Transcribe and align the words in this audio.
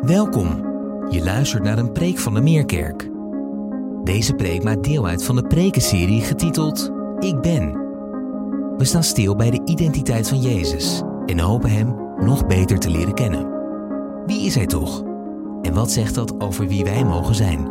Welkom. 0.00 0.48
Je 1.10 1.22
luistert 1.22 1.62
naar 1.62 1.78
een 1.78 1.92
preek 1.92 2.18
van 2.18 2.34
de 2.34 2.40
Meerkerk. 2.40 3.10
Deze 4.04 4.34
preek 4.34 4.62
maakt 4.62 4.84
deel 4.84 5.06
uit 5.06 5.24
van 5.24 5.36
de 5.36 5.46
prekenserie 5.46 6.20
getiteld 6.20 6.90
Ik 7.18 7.40
Ben. 7.40 7.72
We 8.76 8.84
staan 8.84 9.02
stil 9.02 9.36
bij 9.36 9.50
de 9.50 9.60
identiteit 9.64 10.28
van 10.28 10.40
Jezus 10.40 11.02
en 11.26 11.38
hopen 11.38 11.70
Hem 11.70 11.96
nog 12.16 12.46
beter 12.46 12.78
te 12.78 12.90
leren 12.90 13.14
kennen. 13.14 13.48
Wie 14.26 14.46
is 14.46 14.54
Hij 14.54 14.66
toch? 14.66 15.02
En 15.62 15.74
wat 15.74 15.90
zegt 15.90 16.14
dat 16.14 16.40
over 16.40 16.68
wie 16.68 16.84
wij 16.84 17.04
mogen 17.04 17.34
zijn? 17.34 17.68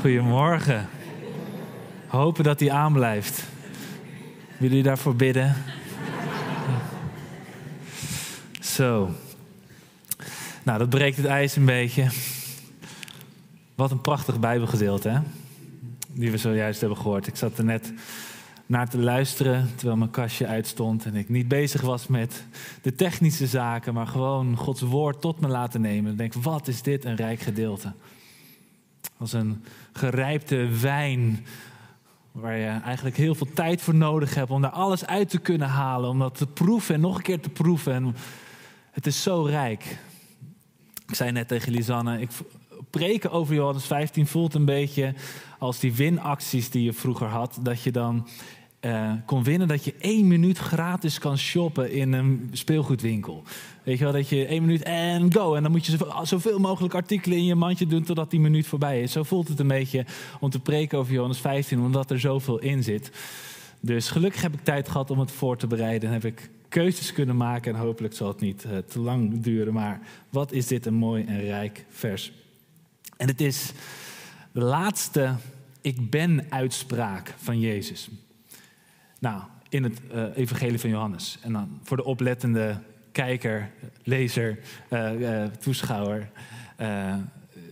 Goedemorgen. 0.00 1.01
Hopen 2.12 2.44
dat 2.44 2.60
hij 2.60 2.70
aanblijft. 2.70 3.44
Willen 4.46 4.68
jullie 4.68 4.82
daarvoor 4.82 5.16
bidden? 5.16 5.56
Zo. 8.60 9.10
Nou, 10.62 10.78
dat 10.78 10.88
breekt 10.88 11.16
het 11.16 11.26
ijs 11.26 11.56
een 11.56 11.64
beetje. 11.64 12.08
Wat 13.74 13.90
een 13.90 14.00
prachtig 14.00 14.40
Bijbelgedeelte, 14.40 15.08
hè? 15.08 15.18
Die 16.06 16.30
we 16.30 16.36
zojuist 16.36 16.80
hebben 16.80 16.98
gehoord. 16.98 17.26
Ik 17.26 17.36
zat 17.36 17.58
er 17.58 17.64
net 17.64 17.92
naar 18.66 18.88
te 18.88 18.98
luisteren 18.98 19.70
terwijl 19.74 19.98
mijn 19.98 20.10
kastje 20.10 20.46
uitstond 20.46 21.04
en 21.04 21.14
ik 21.14 21.28
niet 21.28 21.48
bezig 21.48 21.80
was 21.80 22.06
met 22.06 22.44
de 22.82 22.94
technische 22.94 23.46
zaken, 23.46 23.94
maar 23.94 24.06
gewoon 24.06 24.56
Gods 24.56 24.80
woord 24.80 25.20
tot 25.20 25.40
me 25.40 25.48
laten 25.48 25.80
nemen. 25.80 26.12
Ik 26.12 26.18
denk, 26.18 26.34
wat 26.34 26.68
is 26.68 26.82
dit 26.82 27.04
een 27.04 27.16
rijk 27.16 27.40
gedeelte? 27.40 27.92
Als 29.18 29.32
een 29.32 29.64
gerijpte 29.92 30.68
wijn. 30.80 31.44
Waar 32.32 32.56
je 32.56 32.66
eigenlijk 32.66 33.16
heel 33.16 33.34
veel 33.34 33.52
tijd 33.54 33.82
voor 33.82 33.94
nodig 33.94 34.34
hebt 34.34 34.50
om 34.50 34.62
daar 34.62 34.70
alles 34.70 35.06
uit 35.06 35.30
te 35.30 35.38
kunnen 35.38 35.68
halen. 35.68 36.10
Om 36.10 36.18
dat 36.18 36.38
te 36.38 36.46
proeven 36.46 36.94
en 36.94 37.00
nog 37.00 37.16
een 37.16 37.22
keer 37.22 37.40
te 37.40 37.48
proeven. 37.48 37.92
En 37.92 38.16
het 38.90 39.06
is 39.06 39.22
zo 39.22 39.42
rijk. 39.42 39.98
Ik 41.06 41.14
zei 41.14 41.32
net 41.32 41.48
tegen 41.48 41.72
Lisanne, 41.72 42.20
ik 42.20 42.30
preken 42.90 43.30
over 43.30 43.54
Johannes 43.54 43.84
15 43.84 44.26
voelt 44.26 44.54
een 44.54 44.64
beetje 44.64 45.14
als 45.58 45.78
die 45.78 45.94
winacties 45.94 46.70
die 46.70 46.84
je 46.84 46.92
vroeger 46.92 47.26
had. 47.26 47.58
Dat 47.62 47.82
je 47.82 47.90
dan 47.90 48.28
uh, 48.84 49.42
winnen 49.42 49.68
dat 49.68 49.84
je 49.84 49.94
één 49.98 50.26
minuut 50.26 50.58
gratis 50.58 51.18
kan 51.18 51.38
shoppen 51.38 51.92
in 51.92 52.12
een 52.12 52.48
speelgoedwinkel. 52.52 53.42
Weet 53.82 53.98
je 53.98 54.04
wel, 54.04 54.12
dat 54.12 54.28
je 54.28 54.46
één 54.46 54.60
minuut 54.62 54.82
en 54.82 55.32
go. 55.32 55.54
En 55.54 55.62
dan 55.62 55.72
moet 55.72 55.86
je 55.86 55.98
zoveel 56.22 56.58
mogelijk 56.58 56.94
artikelen 56.94 57.38
in 57.38 57.44
je 57.44 57.54
mandje 57.54 57.86
doen 57.86 58.02
totdat 58.02 58.30
die 58.30 58.40
minuut 58.40 58.66
voorbij 58.66 59.02
is. 59.02 59.12
Zo 59.12 59.22
voelt 59.22 59.48
het 59.48 59.60
een 59.60 59.68
beetje 59.68 60.04
om 60.40 60.50
te 60.50 60.60
preken 60.60 60.98
over 60.98 61.12
Johannes 61.12 61.38
15, 61.38 61.80
omdat 61.80 62.10
er 62.10 62.20
zoveel 62.20 62.58
in 62.58 62.82
zit. 62.82 63.10
Dus 63.80 64.10
gelukkig 64.10 64.42
heb 64.42 64.54
ik 64.54 64.64
tijd 64.64 64.88
gehad 64.88 65.10
om 65.10 65.18
het 65.18 65.30
voor 65.30 65.56
te 65.56 65.66
bereiden. 65.66 66.08
En 66.08 66.14
heb 66.14 66.24
ik 66.24 66.50
keuzes 66.68 67.12
kunnen 67.12 67.36
maken. 67.36 67.74
En 67.74 67.80
hopelijk 67.80 68.14
zal 68.14 68.28
het 68.28 68.40
niet 68.40 68.64
uh, 68.64 68.78
te 68.78 69.00
lang 69.00 69.42
duren. 69.42 69.72
Maar 69.72 70.00
wat 70.30 70.52
is 70.52 70.66
dit 70.66 70.86
een 70.86 70.94
mooi 70.94 71.24
en 71.24 71.40
rijk 71.40 71.84
vers. 71.88 72.32
En 73.16 73.28
het 73.28 73.40
is 73.40 73.72
de 74.52 74.60
laatste 74.60 75.34
ik 75.80 76.10
ben 76.10 76.46
uitspraak 76.48 77.34
van 77.36 77.60
Jezus. 77.60 78.08
Nou, 79.22 79.42
in 79.68 79.82
het 79.82 80.00
uh, 80.14 80.36
Evangelie 80.36 80.78
van 80.78 80.90
Johannes. 80.90 81.38
En 81.42 81.52
dan 81.52 81.80
voor 81.82 81.96
de 81.96 82.04
oplettende 82.04 82.80
kijker, 83.12 83.70
lezer, 84.02 84.58
uh, 84.90 85.20
uh, 85.20 85.44
toeschouwer. 85.44 86.30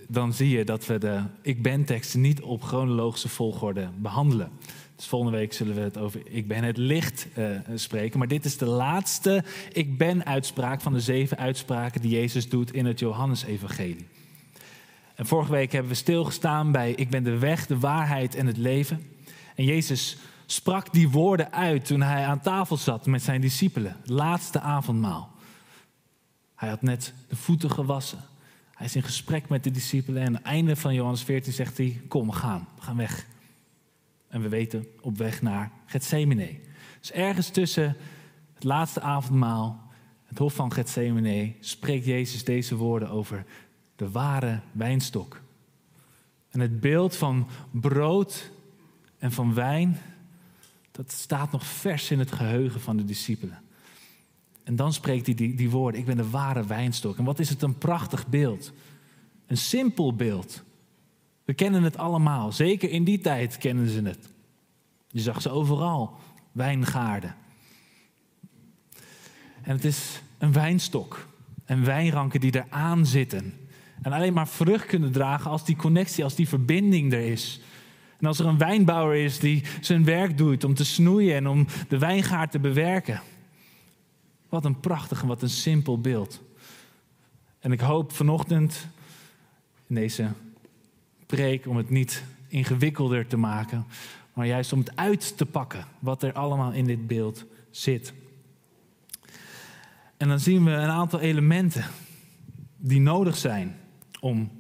dan 0.09 0.33
zie 0.33 0.49
je 0.49 0.65
dat 0.65 0.87
we 0.87 0.99
de 0.99 1.23
ik 1.43 1.63
ben 1.63 1.85
teksten 1.85 2.21
niet 2.21 2.41
op 2.41 2.63
chronologische 2.63 3.29
volgorde 3.29 3.89
behandelen. 3.97 4.51
Dus 4.97 5.07
volgende 5.07 5.39
week 5.39 5.53
zullen 5.53 5.75
we 5.75 5.81
het 5.81 5.99
over 5.99 6.21
ik 6.25 6.49
ben 6.49 6.65
het 6.65 6.77
licht 6.77 7.27
spreken. 7.75 8.19
Maar 8.19 8.29
dit 8.29 8.45
is 8.45 8.57
de 8.57 8.67
laatste 8.67 9.45
ik 9.73 9.99
ben 9.99 10.27
uitspraak 10.27 10.81
van 10.81 10.93
de 10.93 11.01
zeven 11.01 11.39
uitspraken 11.39 12.01
die 12.01 12.11
Jezus 12.11 12.49
doet 12.49 12.73
in 12.73 12.87
het 12.87 12.99
Johannes-evangelie. 12.99 14.07
En 15.15 15.27
vorige 15.27 15.53
week 15.53 15.73
hebben 15.73 15.91
we 15.91 15.97
stilgestaan 15.97 16.73
bij 16.73 16.93
ik 16.93 17.11
ben 17.11 17.25
de 17.25 17.39
weg, 17.39 17.67
de 17.67 17.79
waarheid 17.79 18.35
en 18.35 18.47
het 18.47 18.57
leven. 18.57 19.03
En 19.55 19.65
Jezus 19.65 20.19
sprak 20.53 20.93
die 20.93 21.11
woorden 21.11 21.53
uit 21.53 21.85
toen 21.85 22.03
hij 22.03 22.27
aan 22.27 22.41
tafel 22.41 22.77
zat 22.77 23.07
met 23.07 23.23
zijn 23.23 23.41
discipelen. 23.41 23.97
Laatste 24.05 24.61
avondmaal. 24.61 25.31
Hij 26.55 26.69
had 26.69 26.83
net 26.83 27.15
de 27.29 27.37
voeten 27.37 27.71
gewassen. 27.71 28.19
Hij 28.75 28.87
is 28.87 28.97
in 28.97 29.03
gesprek 29.03 29.49
met 29.49 29.65
de 29.65 29.71
discipelen. 29.71 30.23
En 30.23 30.27
aan 30.27 30.35
het 30.35 30.43
einde 30.43 30.77
van 30.77 30.95
Johannes 30.95 31.23
14 31.23 31.53
zegt 31.53 31.77
hij: 31.77 32.01
Kom, 32.09 32.27
we 32.27 32.33
gaan. 32.33 32.69
We 32.77 32.83
gaan 32.83 32.97
weg. 32.97 33.27
En 34.29 34.43
we 34.43 34.49
weten 34.49 34.87
op 35.01 35.17
weg 35.17 35.43
naar 35.43 35.71
Gethsemane. 35.87 36.59
Dus 37.01 37.13
ergens 37.13 37.49
tussen 37.49 37.97
het 38.55 38.65
laatste 38.65 39.01
avondmaal, 39.01 39.91
het 40.25 40.39
hof 40.39 40.55
van 40.55 40.73
Gethsemane, 40.73 41.55
spreekt 41.61 42.05
Jezus 42.05 42.45
deze 42.45 42.77
woorden 42.77 43.11
over 43.11 43.45
de 43.97 44.11
ware 44.11 44.61
wijnstok. 44.73 45.41
En 46.51 46.61
het 46.61 46.81
beeld 46.81 47.17
van 47.17 47.49
brood 47.71 48.51
en 49.19 49.33
van 49.33 49.55
wijn 49.55 49.99
dat 50.91 51.13
staat 51.13 51.53
nog 51.53 51.67
vers 51.67 52.11
in 52.11 52.19
het 52.19 52.33
geheugen 52.33 52.81
van 52.81 52.97
de 52.97 53.05
discipelen. 53.05 53.59
En 54.63 54.77
dan 54.77 54.93
spreekt 54.93 55.27
hij 55.27 55.35
die, 55.35 55.55
die 55.55 55.71
woorden, 55.71 56.01
ik 56.01 56.07
ben 56.07 56.17
de 56.17 56.31
ware 56.31 56.67
wijnstok. 56.67 57.19
En 57.19 57.25
wat 57.25 57.39
is 57.39 57.49
het 57.49 57.63
een 57.63 57.79
prachtig 57.79 58.27
beeld. 58.27 58.73
Een 59.47 59.57
simpel 59.57 60.15
beeld. 60.15 60.63
We 61.45 61.55
kennen 61.55 61.83
het 61.83 61.97
allemaal, 61.97 62.53
zeker 62.53 62.91
in 62.91 63.05
die 63.05 63.21
tijd 63.21 63.59
kennen 63.59 63.89
ze 63.89 64.03
het. 64.03 64.29
Je 65.09 65.21
zag 65.21 65.43
ze 65.43 65.51
overal, 65.51 66.19
wijngaarden. 66.53 67.35
En 69.63 69.75
het 69.77 69.85
is 69.85 70.23
een 70.39 70.53
wijnstok 70.53 71.29
en 71.65 71.85
wijnranken 71.85 72.41
die 72.41 72.55
eraan 72.55 73.07
zitten. 73.07 73.55
En 74.03 74.13
alleen 74.13 74.33
maar 74.33 74.49
vrucht 74.49 74.87
kunnen 74.87 75.13
dragen 75.13 75.51
als 75.51 75.65
die 75.65 75.77
connectie, 75.77 76.25
als 76.25 76.35
die 76.35 76.49
verbinding 76.49 77.13
er 77.13 77.27
is. 77.27 77.61
En 78.21 78.27
als 78.27 78.39
er 78.39 78.47
een 78.47 78.59
wijnbouwer 78.59 79.17
is 79.17 79.39
die 79.39 79.63
zijn 79.81 80.05
werk 80.05 80.39
doet 80.39 80.65
om 80.65 80.75
te 80.75 80.85
snoeien 80.85 81.35
en 81.35 81.49
om 81.49 81.67
de 81.89 81.99
wijngaard 81.99 82.51
te 82.51 82.59
bewerken. 82.59 83.21
Wat 84.49 84.65
een 84.65 84.81
prachtig 84.81 85.23
en 85.23 85.29
wat 85.29 85.43
een 85.43 85.51
simpel 85.51 86.01
beeld. 86.01 86.41
En 87.61 87.73
ik 87.73 87.81
hoop 87.81 88.13
vanochtend 88.13 88.87
in 89.87 89.95
deze 89.95 90.33
preek 91.27 91.67
om 91.67 91.77
het 91.77 91.91
niet 91.91 92.25
ingewikkelder 92.49 93.27
te 93.27 93.37
maken, 93.37 93.87
maar 94.33 94.47
juist 94.47 94.73
om 94.73 94.79
het 94.79 94.97
uit 94.97 95.37
te 95.37 95.47
pakken 95.47 95.85
wat 95.99 96.23
er 96.23 96.33
allemaal 96.33 96.73
in 96.73 96.85
dit 96.85 97.07
beeld 97.07 97.45
zit. 97.71 98.13
En 100.17 100.29
dan 100.29 100.41
zien 100.41 100.65
we 100.65 100.71
een 100.71 100.89
aantal 100.89 101.21
elementen 101.21 101.85
die 102.77 103.01
nodig 103.01 103.37
zijn 103.37 103.77
om 104.21 104.51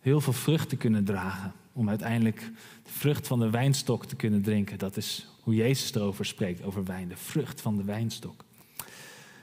heel 0.00 0.20
veel 0.20 0.32
vrucht 0.32 0.68
te 0.68 0.76
kunnen 0.76 1.04
dragen 1.04 1.52
om 1.78 1.88
uiteindelijk 1.88 2.40
de 2.82 2.90
vrucht 2.90 3.26
van 3.26 3.38
de 3.38 3.50
wijnstok 3.50 4.06
te 4.06 4.16
kunnen 4.16 4.42
drinken. 4.42 4.78
Dat 4.78 4.96
is 4.96 5.28
hoe 5.40 5.54
Jezus 5.54 5.94
erover 5.94 6.26
spreekt, 6.26 6.62
over 6.62 6.84
wijn, 6.84 7.08
de 7.08 7.16
vrucht 7.16 7.60
van 7.60 7.76
de 7.76 7.84
wijnstok. 7.84 8.44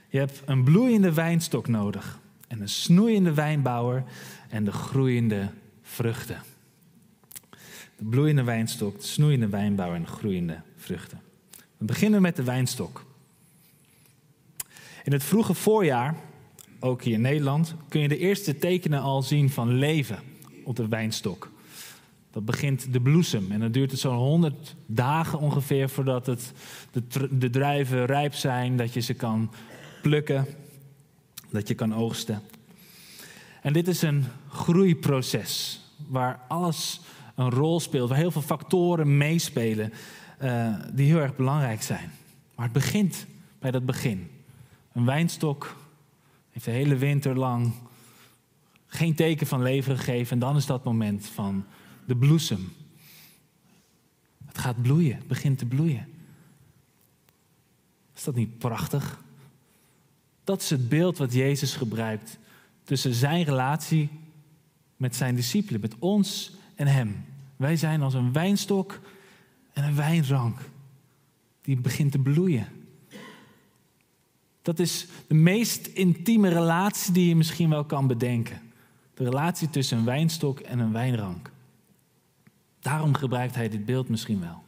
Je 0.09 0.17
hebt 0.17 0.41
een 0.45 0.63
bloeiende 0.63 1.13
wijnstok 1.13 1.67
nodig 1.67 2.19
en 2.47 2.61
een 2.61 2.69
snoeiende 2.69 3.33
wijnbouwer 3.33 4.03
en 4.49 4.63
de 4.63 4.71
groeiende 4.71 5.49
vruchten. 5.81 6.41
De 7.97 8.05
bloeiende 8.05 8.43
wijnstok, 8.43 8.99
de 8.99 9.07
snoeiende 9.07 9.47
wijnbouwer 9.47 9.97
en 9.97 10.03
de 10.03 10.11
groeiende 10.11 10.61
vruchten. 10.77 11.21
We 11.77 11.85
beginnen 11.85 12.21
met 12.21 12.35
de 12.35 12.43
wijnstok. 12.43 13.05
In 15.03 15.11
het 15.11 15.23
vroege 15.23 15.53
voorjaar, 15.53 16.15
ook 16.79 17.03
hier 17.03 17.13
in 17.13 17.21
Nederland, 17.21 17.75
kun 17.87 18.01
je 18.01 18.07
de 18.07 18.17
eerste 18.17 18.57
tekenen 18.57 19.01
al 19.01 19.21
zien 19.21 19.49
van 19.49 19.73
leven 19.73 20.19
op 20.63 20.75
de 20.75 20.87
wijnstok 20.87 21.53
dat 22.35 22.45
begint 22.45 22.93
de 22.93 23.01
bloesem. 23.01 23.51
En 23.51 23.59
dan 23.59 23.71
duurt 23.71 23.91
het 23.91 23.99
zo'n 23.99 24.15
100 24.15 24.75
dagen 24.85 25.39
ongeveer 25.39 25.89
voordat 25.89 26.25
het, 26.25 26.53
de, 26.91 27.37
de 27.37 27.49
druiven 27.49 28.05
rijp 28.05 28.33
zijn, 28.33 28.77
dat 28.77 28.93
je 28.93 28.99
ze 28.99 29.13
kan 29.13 29.51
plukken, 30.01 30.45
dat 31.51 31.67
je 31.67 31.73
kan 31.73 31.95
oogsten. 31.95 32.41
En 33.61 33.73
dit 33.73 33.87
is 33.87 34.01
een 34.01 34.25
groeiproces 34.49 35.81
waar 36.07 36.39
alles 36.47 37.01
een 37.35 37.49
rol 37.49 37.79
speelt, 37.79 38.09
waar 38.09 38.17
heel 38.17 38.31
veel 38.31 38.41
factoren 38.41 39.17
meespelen 39.17 39.93
uh, 40.41 40.75
die 40.93 41.07
heel 41.07 41.19
erg 41.19 41.35
belangrijk 41.35 41.81
zijn. 41.81 42.11
Maar 42.55 42.65
het 42.65 42.73
begint 42.73 43.25
bij 43.59 43.71
dat 43.71 43.85
begin. 43.85 44.29
Een 44.93 45.05
wijnstok 45.05 45.75
heeft 46.51 46.65
de 46.65 46.71
hele 46.71 46.95
winter 46.95 47.37
lang 47.37 47.73
geen 48.87 49.15
teken 49.15 49.47
van 49.47 49.61
leven 49.61 49.97
gegeven 49.97 50.33
en 50.33 50.39
dan 50.39 50.55
is 50.55 50.65
dat 50.65 50.83
moment 50.83 51.25
van 51.27 51.65
de 52.05 52.15
bloesem. 52.15 52.73
Het 54.45 54.57
gaat 54.57 54.81
bloeien, 54.81 55.15
het 55.15 55.27
begint 55.27 55.57
te 55.57 55.65
bloeien. 55.65 56.07
Is 58.15 58.23
dat 58.23 58.35
niet 58.35 58.57
prachtig? 58.57 59.23
Dat 60.43 60.61
is 60.61 60.69
het 60.69 60.89
beeld 60.89 61.17
wat 61.17 61.33
Jezus 61.33 61.75
gebruikt 61.75 62.37
tussen 62.83 63.13
zijn 63.13 63.43
relatie 63.43 64.09
met 64.97 65.15
zijn 65.15 65.35
discipelen, 65.35 65.81
met 65.81 65.95
ons 65.99 66.51
en 66.75 66.87
hem. 66.87 67.25
Wij 67.55 67.75
zijn 67.75 68.01
als 68.01 68.13
een 68.13 68.31
wijnstok 68.31 68.99
en 69.73 69.83
een 69.83 69.95
wijnrank 69.95 70.59
die 71.61 71.77
begint 71.77 72.11
te 72.11 72.19
bloeien. 72.19 72.67
Dat 74.61 74.79
is 74.79 75.07
de 75.27 75.33
meest 75.33 75.87
intieme 75.87 76.49
relatie 76.49 77.13
die 77.13 77.27
je 77.27 77.35
misschien 77.35 77.69
wel 77.69 77.85
kan 77.85 78.07
bedenken. 78.07 78.61
De 79.13 79.23
relatie 79.23 79.69
tussen 79.69 79.97
een 79.97 80.05
wijnstok 80.05 80.59
en 80.59 80.79
een 80.79 80.91
wijnrank. 80.91 81.51
Daarom 82.85 83.13
gebruikt 83.13 83.55
hij 83.55 83.69
dit 83.69 83.85
beeld 83.85 84.09
misschien 84.09 84.39
wel. 84.39 84.63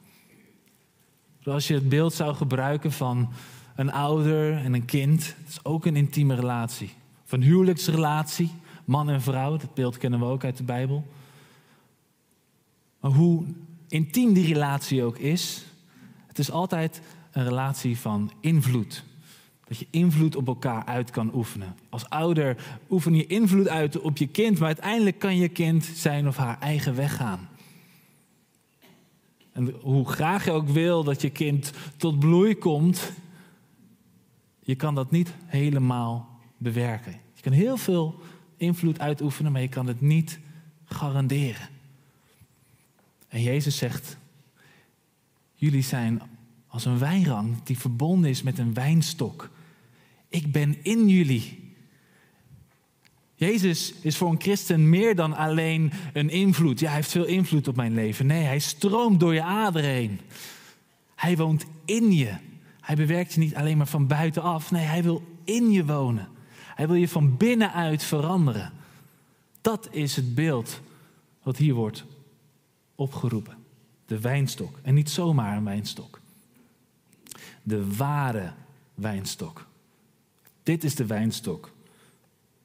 Zoals 1.39 1.67
je 1.67 1.73
het 1.73 1.89
beeld 1.89 2.13
zou 2.13 2.35
gebruiken 2.35 2.91
van 2.91 3.29
een 3.75 3.91
ouder 3.91 4.57
en 4.57 4.73
een 4.73 4.85
kind, 4.85 5.35
dat 5.39 5.47
is 5.47 5.65
ook 5.65 5.85
een 5.85 5.95
intieme 5.95 6.35
relatie. 6.35 6.93
Of 7.25 7.31
een 7.31 7.41
huwelijksrelatie, 7.41 8.51
man 8.85 9.09
en 9.09 9.21
vrouw, 9.21 9.57
dat 9.57 9.73
beeld 9.73 9.97
kennen 9.97 10.19
we 10.19 10.25
ook 10.25 10.43
uit 10.43 10.57
de 10.57 10.63
Bijbel. 10.63 11.07
Maar 12.99 13.11
hoe 13.11 13.45
intiem 13.87 14.33
die 14.33 14.53
relatie 14.53 15.03
ook 15.03 15.17
is, 15.17 15.65
het 16.27 16.39
is 16.39 16.51
altijd 16.51 17.01
een 17.31 17.43
relatie 17.43 17.97
van 17.97 18.31
invloed. 18.39 19.03
Dat 19.67 19.77
je 19.77 19.87
invloed 19.89 20.35
op 20.35 20.47
elkaar 20.47 20.85
uit 20.85 21.09
kan 21.09 21.35
oefenen. 21.35 21.75
Als 21.89 22.09
ouder 22.09 22.57
oefen 22.89 23.15
je 23.15 23.27
invloed 23.27 23.67
uit 23.67 23.99
op 23.99 24.17
je 24.17 24.27
kind, 24.27 24.57
maar 24.57 24.67
uiteindelijk 24.67 25.19
kan 25.19 25.37
je 25.37 25.49
kind 25.49 25.83
zijn 25.83 26.27
of 26.27 26.37
haar 26.37 26.59
eigen 26.59 26.95
weg 26.95 27.15
gaan. 27.15 27.47
En 29.57 29.75
hoe 29.81 30.07
graag 30.09 30.45
je 30.45 30.51
ook 30.51 30.67
wil 30.67 31.03
dat 31.03 31.21
je 31.21 31.29
kind 31.29 31.71
tot 31.95 32.19
bloei 32.19 32.55
komt, 32.55 33.11
je 34.59 34.75
kan 34.75 34.95
dat 34.95 35.11
niet 35.11 35.33
helemaal 35.45 36.39
bewerken. 36.57 37.11
Je 37.33 37.41
kan 37.41 37.51
heel 37.51 37.77
veel 37.77 38.19
invloed 38.57 38.99
uitoefenen, 38.99 39.51
maar 39.51 39.61
je 39.61 39.67
kan 39.67 39.87
het 39.87 40.01
niet 40.01 40.39
garanderen. 40.85 41.69
En 43.27 43.41
Jezus 43.41 43.77
zegt, 43.77 44.17
jullie 45.53 45.83
zijn 45.83 46.21
als 46.67 46.85
een 46.85 46.99
wijnrang 46.99 47.63
die 47.63 47.77
verbonden 47.77 48.29
is 48.29 48.43
met 48.43 48.57
een 48.57 48.73
wijnstok. 48.73 49.49
Ik 50.27 50.51
ben 50.51 50.83
in 50.83 51.07
jullie. 51.07 51.66
Jezus 53.37 53.93
is 54.01 54.17
voor 54.17 54.29
een 54.29 54.41
christen 54.41 54.89
meer 54.89 55.15
dan 55.15 55.35
alleen 55.35 55.91
een 56.13 56.29
invloed. 56.29 56.79
Ja, 56.79 56.87
hij 56.87 56.95
heeft 56.95 57.11
veel 57.11 57.25
invloed 57.25 57.67
op 57.67 57.75
mijn 57.75 57.93
leven. 57.93 58.25
Nee, 58.25 58.43
hij 58.43 58.59
stroomt 58.59 59.19
door 59.19 59.33
je 59.33 59.43
aderen 59.43 59.89
heen. 59.89 60.19
Hij 61.15 61.37
woont 61.37 61.65
in 61.85 62.11
je. 62.11 62.33
Hij 62.81 62.95
bewerkt 62.95 63.33
je 63.33 63.39
niet 63.39 63.55
alleen 63.55 63.77
maar 63.77 63.87
van 63.87 64.07
buitenaf. 64.07 64.71
Nee, 64.71 64.85
hij 64.85 65.03
wil 65.03 65.23
in 65.43 65.71
je 65.71 65.85
wonen. 65.85 66.27
Hij 66.75 66.87
wil 66.87 66.95
je 66.95 67.07
van 67.07 67.37
binnenuit 67.37 68.03
veranderen. 68.03 68.73
Dat 69.61 69.87
is 69.91 70.15
het 70.15 70.35
beeld 70.35 70.81
wat 71.43 71.57
hier 71.57 71.73
wordt 71.73 72.05
opgeroepen. 72.95 73.57
De 74.05 74.19
wijnstok. 74.19 74.79
En 74.81 74.93
niet 74.93 75.09
zomaar 75.09 75.57
een 75.57 75.63
wijnstok. 75.63 76.19
De 77.63 77.95
ware 77.95 78.53
wijnstok. 78.93 79.67
Dit 80.63 80.83
is 80.83 80.95
de 80.95 81.05
wijnstok 81.05 81.75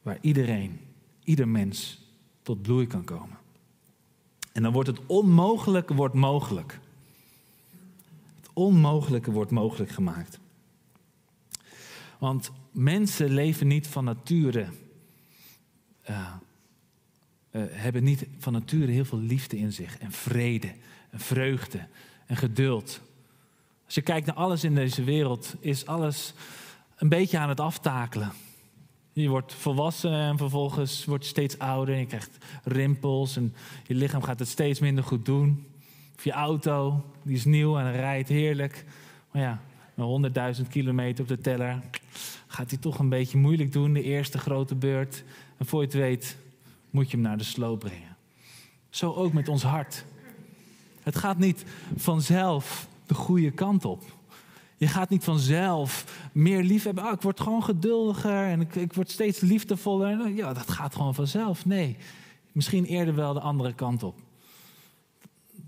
waar 0.02 0.18
iedereen, 0.20 0.80
ieder 1.24 1.48
mens 1.48 2.00
tot 2.42 2.62
bloei 2.62 2.86
kan 2.86 3.04
komen. 3.04 3.38
En 4.52 4.62
dan 4.62 4.72
wordt 4.72 4.88
het 4.88 5.00
onmogelijke 5.06 5.94
wordt 5.94 6.14
mogelijk. 6.14 6.80
Het 8.40 8.50
onmogelijke 8.52 9.30
wordt 9.30 9.50
mogelijk 9.50 9.90
gemaakt. 9.90 10.38
Want 12.18 12.50
mensen 12.70 13.30
leven 13.30 13.66
niet 13.66 13.86
van 13.86 14.04
nature, 14.04 14.68
uh, 16.10 16.32
uh, 17.52 17.62
hebben 17.70 18.04
niet 18.04 18.26
van 18.38 18.52
nature 18.52 18.92
heel 18.92 19.04
veel 19.04 19.18
liefde 19.18 19.58
in 19.58 19.72
zich 19.72 19.98
en 19.98 20.12
vrede 20.12 20.74
en 21.10 21.20
vreugde 21.20 21.86
en 22.26 22.36
geduld. 22.36 23.00
Als 23.84 23.94
je 23.94 24.02
kijkt 24.02 24.26
naar 24.26 24.36
alles 24.36 24.64
in 24.64 24.74
deze 24.74 25.04
wereld, 25.04 25.54
is 25.60 25.86
alles 25.86 26.34
een 26.96 27.08
beetje 27.08 27.38
aan 27.38 27.48
het 27.48 27.60
aftakelen. 27.60 28.32
Je 29.12 29.28
wordt 29.28 29.54
volwassen 29.54 30.12
en 30.12 30.38
vervolgens 30.38 31.04
wordt 31.04 31.24
je 31.24 31.30
steeds 31.30 31.58
ouder. 31.58 31.94
En 31.94 32.00
je 32.00 32.06
krijgt 32.06 32.38
rimpels 32.64 33.36
en 33.36 33.54
je 33.86 33.94
lichaam 33.94 34.22
gaat 34.22 34.38
het 34.38 34.48
steeds 34.48 34.80
minder 34.80 35.04
goed 35.04 35.24
doen. 35.24 35.66
Of 36.16 36.24
je 36.24 36.32
auto, 36.32 37.04
die 37.22 37.36
is 37.36 37.44
nieuw 37.44 37.78
en 37.78 37.92
rijdt 37.92 38.28
heerlijk. 38.28 38.84
Maar 39.30 39.42
ja, 39.42 39.62
met 39.94 40.56
100.000 40.60 40.68
kilometer 40.68 41.22
op 41.22 41.28
de 41.28 41.38
teller 41.38 41.82
gaat 42.46 42.70
hij 42.70 42.78
toch 42.78 42.98
een 42.98 43.08
beetje 43.08 43.38
moeilijk 43.38 43.72
doen. 43.72 43.92
De 43.92 44.02
eerste 44.02 44.38
grote 44.38 44.74
beurt. 44.74 45.24
En 45.56 45.66
voor 45.66 45.80
je 45.80 45.86
het 45.86 45.96
weet 45.96 46.36
moet 46.90 47.10
je 47.10 47.16
hem 47.16 47.26
naar 47.26 47.38
de 47.38 47.44
sloop 47.44 47.78
brengen. 47.78 48.16
Zo 48.90 49.12
ook 49.12 49.32
met 49.32 49.48
ons 49.48 49.62
hart. 49.62 50.04
Het 51.02 51.16
gaat 51.16 51.38
niet 51.38 51.64
vanzelf 51.96 52.88
de 53.06 53.14
goede 53.14 53.50
kant 53.50 53.84
op. 53.84 54.02
Je 54.82 54.88
gaat 54.88 55.10
niet 55.10 55.24
vanzelf 55.24 56.20
meer 56.32 56.62
lief 56.62 56.84
hebben. 56.84 57.04
Oh, 57.04 57.12
ik 57.12 57.22
word 57.22 57.40
gewoon 57.40 57.62
geduldiger 57.62 58.46
en 58.46 58.60
ik, 58.60 58.74
ik 58.74 58.92
word 58.92 59.10
steeds 59.10 59.40
liefdevoller. 59.40 60.28
Ja, 60.28 60.52
dat 60.52 60.70
gaat 60.70 60.94
gewoon 60.94 61.14
vanzelf. 61.14 61.64
Nee, 61.64 61.96
misschien 62.52 62.84
eerder 62.84 63.14
wel 63.14 63.32
de 63.32 63.40
andere 63.40 63.74
kant 63.74 64.02
op. 64.02 64.20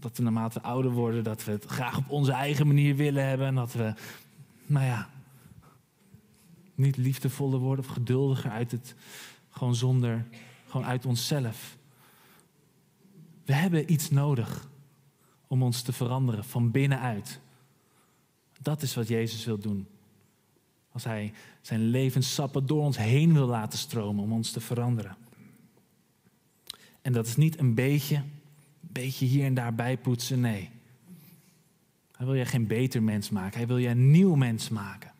Dat 0.00 0.16
we 0.16 0.22
naarmate 0.22 0.60
we 0.60 0.66
ouder 0.66 0.90
worden, 0.90 1.24
dat 1.24 1.44
we 1.44 1.50
het 1.50 1.64
graag 1.64 1.98
op 1.98 2.10
onze 2.10 2.32
eigen 2.32 2.66
manier 2.66 2.96
willen 2.96 3.26
hebben. 3.26 3.46
En 3.46 3.54
dat 3.54 3.72
we, 3.72 3.94
nou 4.66 4.86
ja, 4.86 5.10
niet 6.74 6.96
liefdevoller 6.96 7.58
worden 7.58 7.84
of 7.84 7.90
geduldiger 7.90 8.50
uit 8.50 8.70
het, 8.70 8.94
gewoon 9.50 9.74
zonder, 9.74 10.26
gewoon 10.68 10.86
uit 10.86 11.06
onszelf. 11.06 11.76
We 13.44 13.52
hebben 13.52 13.92
iets 13.92 14.10
nodig 14.10 14.68
om 15.46 15.62
ons 15.62 15.82
te 15.82 15.92
veranderen 15.92 16.44
van 16.44 16.70
binnenuit. 16.70 17.42
Dat 18.64 18.82
is 18.82 18.94
wat 18.94 19.08
Jezus 19.08 19.44
wil 19.44 19.58
doen. 19.58 19.86
Als 20.92 21.04
hij 21.04 21.32
zijn 21.60 21.80
levenssappen 21.80 22.66
door 22.66 22.82
ons 22.82 22.96
heen 22.96 23.32
wil 23.32 23.46
laten 23.46 23.78
stromen 23.78 24.24
om 24.24 24.32
ons 24.32 24.50
te 24.50 24.60
veranderen. 24.60 25.16
En 27.02 27.12
dat 27.12 27.26
is 27.26 27.36
niet 27.36 27.58
een 27.58 27.74
beetje, 27.74 28.16
een 28.16 28.24
beetje 28.80 29.26
hier 29.26 29.44
en 29.44 29.54
daar 29.54 29.74
bijpoetsen, 29.74 30.40
nee. 30.40 30.70
Hij 32.16 32.26
wil 32.26 32.34
je 32.34 32.44
geen 32.44 32.66
beter 32.66 33.02
mens 33.02 33.30
maken, 33.30 33.58
hij 33.58 33.66
wil 33.66 33.78
je 33.78 33.88
een 33.88 34.10
nieuw 34.10 34.34
mens 34.34 34.68
maken. 34.68 35.12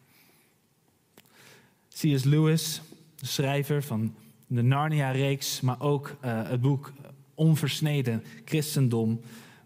C.S. 1.89 2.25
Lewis, 2.25 2.83
de 3.15 3.27
schrijver 3.27 3.83
van 3.83 4.15
de 4.47 4.63
Narnia-reeks, 4.63 5.61
maar 5.61 5.81
ook 5.81 6.17
uh, 6.25 6.49
het 6.49 6.61
boek 6.61 6.93
Onversneden 7.35 8.25
Christendom, 8.45 9.21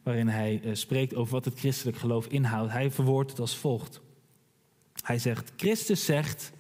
waarin 0.09 0.29
hij 0.29 0.61
uh, 0.65 0.75
spreekt 0.75 1.15
over 1.15 1.33
wat 1.33 1.45
het 1.45 1.59
christelijk 1.59 1.97
geloof 1.97 2.27
inhoudt. 2.27 2.73
Hij 2.73 2.91
verwoordt 2.91 3.31
het 3.31 3.41
als 3.41 3.57
volgt. 3.57 4.01
Hij 5.03 5.19
zegt, 5.19 5.53
Christus 5.57 6.05
zegt, 6.05 6.53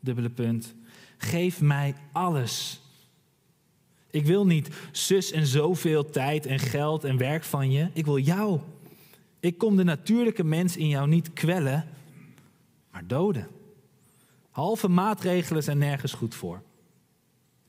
dubbele 0.00 0.30
punt, 0.30 0.74
geef 1.16 1.60
mij 1.60 1.94
alles. 2.12 2.80
Ik 4.10 4.26
wil 4.26 4.46
niet 4.46 4.68
zus 4.92 5.32
en 5.32 5.46
zoveel 5.46 6.10
tijd 6.10 6.46
en 6.46 6.58
geld 6.58 7.04
en 7.04 7.16
werk 7.16 7.44
van 7.44 7.70
je. 7.70 7.90
Ik 7.92 8.04
wil 8.04 8.18
jou. 8.18 8.60
Ik 9.40 9.58
kom 9.58 9.76
de 9.76 9.84
natuurlijke 9.84 10.44
mens 10.44 10.76
in 10.76 10.88
jou 10.88 11.08
niet 11.08 11.32
kwellen, 11.32 11.84
maar 12.92 13.06
doden. 13.06 13.48
Halve 14.50 14.88
maatregelen 14.88 15.62
zijn 15.62 15.78
nergens 15.78 16.12
goed 16.12 16.34
voor. 16.34 16.62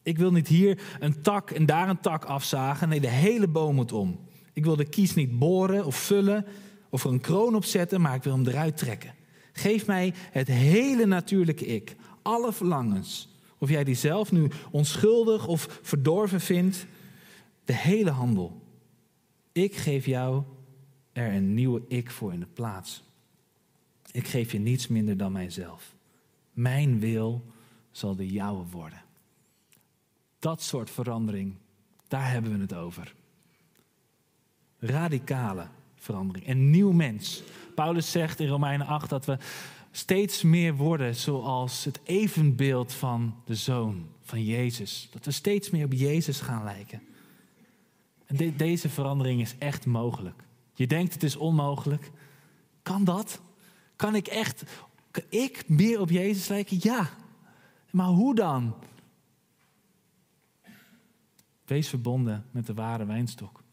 Ik 0.04 0.18
wil 0.18 0.32
niet 0.32 0.48
hier 0.48 0.82
een 1.00 1.22
tak 1.22 1.52
en 1.52 1.66
daar 1.66 1.90
een 1.90 2.00
tak 2.00 2.26
afzagen. 2.26 2.90
Nee, 2.90 3.00
de 3.00 3.10
hele 3.10 3.48
boom 3.48 3.76
moet 3.76 3.92
om. 3.92 4.27
Ik 4.58 4.64
wil 4.66 4.76
de 4.76 4.90
kies 4.90 5.16
niet 5.16 5.40
boren 5.40 5.86
of 5.86 5.96
vullen 5.96 6.46
of 6.90 7.04
er 7.04 7.12
een 7.12 7.22
kroon 7.22 7.56
op 7.56 7.66
zetten, 7.66 8.02
maar 8.02 8.16
ik 8.16 8.24
wil 8.24 8.34
hem 8.34 8.48
eruit 8.48 8.78
trekken. 8.78 9.14
Geef 9.54 9.86
mij 9.86 10.14
het 10.32 10.48
hele 10.48 11.06
natuurlijke 11.06 11.66
ik, 11.66 11.96
alle 12.22 12.54
verlangens. 12.54 13.30
Of 13.58 13.70
jij 13.70 13.84
die 13.84 13.96
zelf 13.96 14.32
nu 14.32 14.52
onschuldig 14.72 15.48
of 15.48 15.80
verdorven 15.82 16.42
vindt, 16.42 16.86
de 17.66 17.74
hele 17.74 18.10
handel. 18.10 18.62
Ik 19.52 19.76
geef 19.76 20.06
jou 20.06 20.44
er 21.12 21.34
een 21.34 21.54
nieuwe 21.54 21.82
ik 21.88 22.12
voor 22.12 22.34
in 22.34 22.40
de 22.40 22.48
plaats. 22.54 23.04
Ik 24.12 24.28
geef 24.28 24.52
je 24.52 24.60
niets 24.60 24.88
minder 24.88 25.18
dan 25.18 25.32
mijzelf. 25.32 25.96
Mijn 26.54 27.00
wil 27.00 27.46
zal 27.92 28.16
de 28.16 28.28
jouwe 28.28 28.66
worden. 28.72 29.02
Dat 30.40 30.62
soort 30.62 30.90
verandering, 30.90 31.56
daar 32.08 32.32
hebben 32.32 32.52
we 32.52 32.60
het 32.60 32.74
over. 32.74 33.16
Radicale 34.80 35.68
verandering. 35.96 36.48
Een 36.48 36.70
nieuw 36.70 36.92
mens. 36.92 37.44
Paulus 37.76 38.12
zegt 38.12 38.40
in 38.40 38.48
Romeinen 38.48 38.88
8 38.88 39.10
dat 39.10 39.26
we 39.26 39.38
steeds 39.92 40.44
meer 40.44 40.76
worden 40.76 41.16
zoals 41.16 41.84
het 41.84 42.00
evenbeeld 42.04 42.94
van 42.94 43.36
de 43.46 43.56
zoon 43.56 44.08
van 44.22 44.44
Jezus. 44.44 45.08
Dat 45.12 45.26
we 45.26 45.32
steeds 45.32 45.70
meer 45.70 45.86
op 45.86 45.94
Jezus 45.94 46.40
gaan 46.40 46.64
lijken. 46.64 47.02
En 48.26 48.56
deze 48.58 48.90
verandering 48.90 49.42
is 49.42 49.56
echt 49.58 49.86
mogelijk. 49.86 50.44
Je 50.74 50.88
denkt 50.88 51.14
het 51.14 51.24
is 51.24 51.36
onmogelijk. 51.36 52.12
Kan 52.82 53.04
dat? 53.04 53.42
Kan 53.96 54.16
ik 54.16 54.28
echt, 54.28 54.64
ik 55.30 55.70
meer 55.70 56.00
op 56.00 56.10
Jezus 56.10 56.48
lijken? 56.48 56.78
Ja. 56.82 57.10
Maar 57.92 58.08
hoe 58.08 58.36
dan? 58.36 58.76
Wees 61.66 61.90
verbonden 61.90 62.46
met 62.52 62.66
de 62.66 62.74
ware 62.74 63.06
wijnstok. 63.06 63.64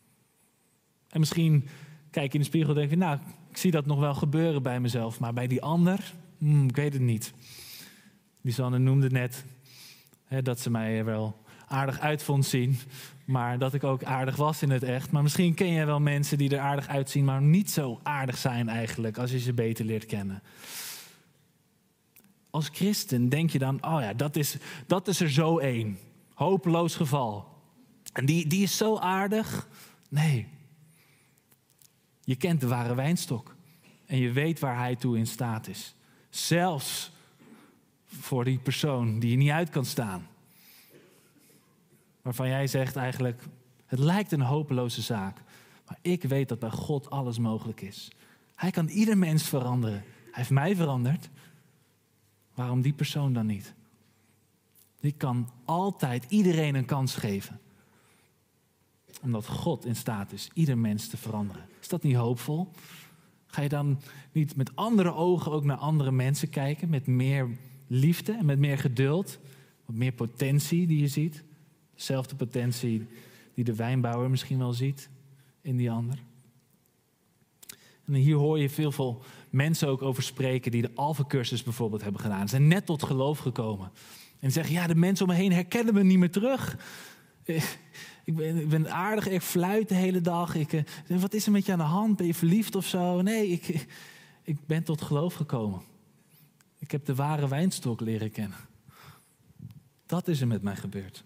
En 1.15 1.21
misschien 1.21 1.69
kijk 2.11 2.35
in 2.35 2.41
de 2.41 2.47
spiegel 2.47 2.71
en 2.71 2.75
denk 2.75 2.91
je, 2.91 2.97
nou, 2.97 3.19
ik 3.51 3.57
zie 3.57 3.71
dat 3.71 3.87
nog 3.87 3.99
wel 3.99 4.15
gebeuren 4.15 4.63
bij 4.63 4.81
mezelf. 4.81 5.21
Maar 5.21 5.33
bij 5.33 5.47
die 5.47 5.63
ander, 5.63 6.13
hmm, 6.39 6.69
ik 6.69 6.77
weet 6.77 6.93
het 6.93 7.03
niet. 7.03 7.33
Die 8.41 8.53
Sanne 8.53 8.79
noemde 8.79 9.11
net 9.11 9.45
hè, 10.25 10.43
dat 10.43 10.61
ze 10.61 10.71
mij 10.71 11.05
wel 11.05 11.45
aardig 11.67 12.01
uit 12.01 12.23
vond 12.23 12.45
zien. 12.45 12.79
Maar 13.25 13.59
dat 13.59 13.75
ik 13.75 13.85
ook 13.85 14.05
aardig 14.05 14.37
was 14.37 14.63
in 14.63 14.71
het 14.71 14.83
echt. 14.83 15.11
Maar 15.11 15.23
misschien 15.23 15.55
ken 15.55 15.67
je 15.67 15.85
wel 15.85 16.01
mensen 16.01 16.39
die 16.39 16.51
er 16.51 16.59
aardig 16.59 16.89
uitzien, 16.89 17.25
maar 17.25 17.43
niet 17.43 17.71
zo 17.71 18.01
aardig 18.03 18.37
zijn 18.37 18.69
eigenlijk, 18.69 19.19
als 19.19 19.31
je 19.31 19.39
ze 19.39 19.53
beter 19.53 19.85
leert 19.85 20.07
kennen. 20.07 20.43
Als 22.51 22.69
christen 22.73 23.29
denk 23.29 23.51
je 23.51 23.59
dan, 23.59 23.85
oh 23.85 24.01
ja, 24.01 24.15
dat 24.15 24.37
is, 24.37 24.57
dat 24.87 25.09
is 25.09 25.21
er 25.21 25.31
zo 25.31 25.59
één. 25.59 25.99
Hopeloos 26.35 26.97
geval. 26.97 27.49
En 28.13 28.27
die, 28.27 28.47
die 28.47 28.63
is 28.63 28.77
zo 28.77 28.97
aardig. 28.97 29.69
Nee. 30.09 30.54
Je 32.25 32.37
kent 32.37 32.61
de 32.61 32.67
ware 32.67 32.95
wijnstok. 32.95 33.55
En 34.07 34.19
je 34.19 34.33
weet 34.33 34.59
waar 34.59 34.79
hij 34.79 34.97
toe 34.97 35.19
in 35.19 35.27
staat 35.27 35.69
is. 35.69 35.95
Zelfs 36.31 37.13
voor 38.07 38.45
die 38.45 38.59
persoon 38.59 39.19
die 39.19 39.31
je 39.31 39.37
niet 39.37 39.51
uit 39.51 39.71
kan 39.71 39.85
staan. 39.85 40.27
Waarvan 42.23 42.49
jij 42.49 42.67
zegt 42.67 42.97
eigenlijk, 42.97 43.43
het 43.87 43.99
lijkt 43.99 44.33
een 44.33 44.41
hopeloze 44.41 45.03
zaak. 45.03 45.41
Maar 45.87 45.99
ik 46.01 46.23
weet 46.23 46.49
dat 46.49 46.59
bij 46.59 46.71
God 46.71 47.11
alles 47.11 47.39
mogelijk 47.39 47.81
is. 47.81 48.11
Hij 48.55 48.71
kan 48.71 48.89
ieder 48.89 49.19
mens 49.19 49.49
veranderen. 49.49 49.99
Hij 50.01 50.33
heeft 50.33 50.51
mij 50.51 50.77
veranderd. 50.77 51.29
Waarom 52.55 52.81
die 52.83 52.93
persoon 52.93 53.33
dan 53.33 53.47
niet? 53.47 53.75
Die 55.01 55.13
kan 55.13 55.51
altijd 55.65 56.25
iedereen 56.29 56.75
een 56.75 56.85
kans 56.85 57.15
geven. 57.15 57.61
Omdat 59.23 59.47
God 59.47 59.85
in 59.85 59.97
staat 59.97 60.33
is 60.33 60.51
ieder 60.55 60.79
mens 60.79 61.09
te 61.09 61.17
veranderen. 61.17 61.65
Is 61.85 61.91
dat 61.91 62.03
niet 62.03 62.17
hoopvol? 62.17 62.71
Ga 63.47 63.63
je 63.63 63.69
dan 63.69 64.01
niet 64.33 64.57
met 64.57 64.77
andere 64.77 65.15
ogen 65.15 65.53
ook 65.53 65.65
naar 65.65 65.77
andere 65.77 66.13
mensen 66.13 66.49
kijken? 66.49 66.91
Met 66.91 67.07
meer 67.07 67.49
liefde 67.87 68.33
en 68.33 68.47
met 68.47 68.59
meer 68.59 68.79
geduld? 68.79 69.39
Wat 69.85 69.97
meer 69.97 70.13
potentie 70.13 70.87
die 70.87 71.01
je 71.01 71.09
ziet? 71.09 71.45
Dezelfde 71.95 72.35
potentie 72.35 73.07
die 73.55 73.65
de 73.65 73.75
wijnbouwer 73.75 74.31
misschien 74.31 74.59
wel 74.59 74.73
ziet 74.73 75.09
in 75.61 75.77
die 75.77 75.91
ander. 75.91 76.19
En 78.05 78.15
hier 78.15 78.37
hoor 78.37 78.59
je 78.59 78.71
veel, 78.71 78.93
veel 78.93 79.23
mensen 79.51 79.89
ook 79.89 80.03
over 80.03 80.23
spreken 80.23 80.71
die 80.71 80.83
de 80.83 80.91
Alpha-cursus 80.95 81.63
bijvoorbeeld 81.63 82.03
hebben 82.03 82.21
gedaan. 82.21 82.49
Ze 82.49 82.57
zijn 82.57 82.69
net 82.69 82.87
tot 82.87 83.03
geloof 83.03 83.39
gekomen. 83.39 83.91
En 84.39 84.53
zeggen, 84.53 84.75
ja, 84.75 84.87
de 84.87 84.95
mensen 84.95 85.27
om 85.27 85.33
me 85.33 85.39
heen 85.39 85.53
herkennen 85.53 85.95
me 85.95 86.03
niet 86.03 86.19
meer 86.19 86.31
terug. 86.31 86.77
Ik 88.25 88.37
ben, 88.37 88.57
ik 88.57 88.69
ben 88.69 88.93
aardig, 88.93 89.29
ik 89.29 89.43
fluit 89.43 89.89
de 89.89 89.95
hele 89.95 90.21
dag. 90.21 90.55
Ik, 90.55 90.73
eh, 90.73 90.85
wat 91.07 91.35
is 91.35 91.47
er 91.47 91.53
met 91.53 91.67
je 91.67 91.73
aan 91.73 91.79
de 91.79 91.85
hand? 91.85 92.17
Ben 92.17 92.27
je 92.27 92.35
verliefd 92.35 92.75
of 92.75 92.87
zo? 92.87 93.23
Nee, 93.23 93.49
ik, 93.49 93.87
ik 94.43 94.67
ben 94.67 94.83
tot 94.83 95.03
geloof 95.03 95.35
gekomen. 95.35 95.83
Ik 96.79 96.91
heb 96.91 97.05
de 97.05 97.15
ware 97.15 97.49
wijnstok 97.49 98.01
leren 98.01 98.31
kennen. 98.31 98.59
Dat 100.07 100.29
is 100.29 100.41
er 100.41 100.47
met 100.47 100.63
mij 100.63 100.77
gebeurd. 100.77 101.25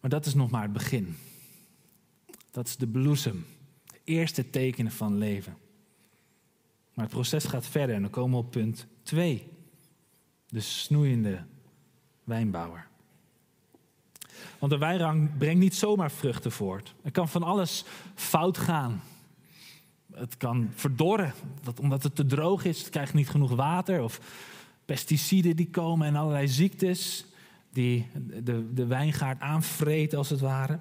Maar 0.00 0.10
dat 0.10 0.26
is 0.26 0.34
nog 0.34 0.50
maar 0.50 0.62
het 0.62 0.72
begin. 0.72 1.16
Dat 2.50 2.66
is 2.66 2.76
de 2.76 2.86
bloesem. 2.86 3.46
De 3.86 4.00
eerste 4.04 4.50
tekenen 4.50 4.92
van 4.92 5.18
leven. 5.18 5.56
Maar 6.94 7.04
het 7.04 7.14
proces 7.14 7.44
gaat 7.44 7.66
verder 7.66 7.94
en 7.96 8.02
dan 8.02 8.10
komen 8.10 8.38
we 8.38 8.44
op 8.44 8.50
punt 8.50 8.86
2. 9.02 9.48
De 10.48 10.60
snoeiende 10.60 11.44
wijnbouwer. 12.24 12.88
Want 14.64 14.76
de 14.76 14.86
wijnrang 14.86 15.36
brengt 15.38 15.60
niet 15.60 15.74
zomaar 15.74 16.10
vruchten 16.10 16.52
voort. 16.52 16.94
Er 17.02 17.10
kan 17.10 17.28
van 17.28 17.42
alles 17.42 17.84
fout 18.14 18.58
gaan. 18.58 19.02
Het 20.14 20.36
kan 20.36 20.70
verdorren, 20.74 21.32
dat 21.62 21.80
omdat 21.80 22.02
het 22.02 22.14
te 22.14 22.26
droog 22.26 22.64
is, 22.64 22.78
het 22.78 22.88
krijgt 22.88 23.14
niet 23.14 23.28
genoeg 23.28 23.54
water. 23.54 24.02
Of 24.02 24.20
pesticiden 24.84 25.56
die 25.56 25.70
komen 25.70 26.06
en 26.06 26.16
allerlei 26.16 26.48
ziektes 26.48 27.26
die 27.72 28.06
de, 28.42 28.72
de 28.74 28.86
wijngaard 28.86 29.40
aanvreet 29.40 30.14
als 30.14 30.30
het 30.30 30.40
ware. 30.40 30.78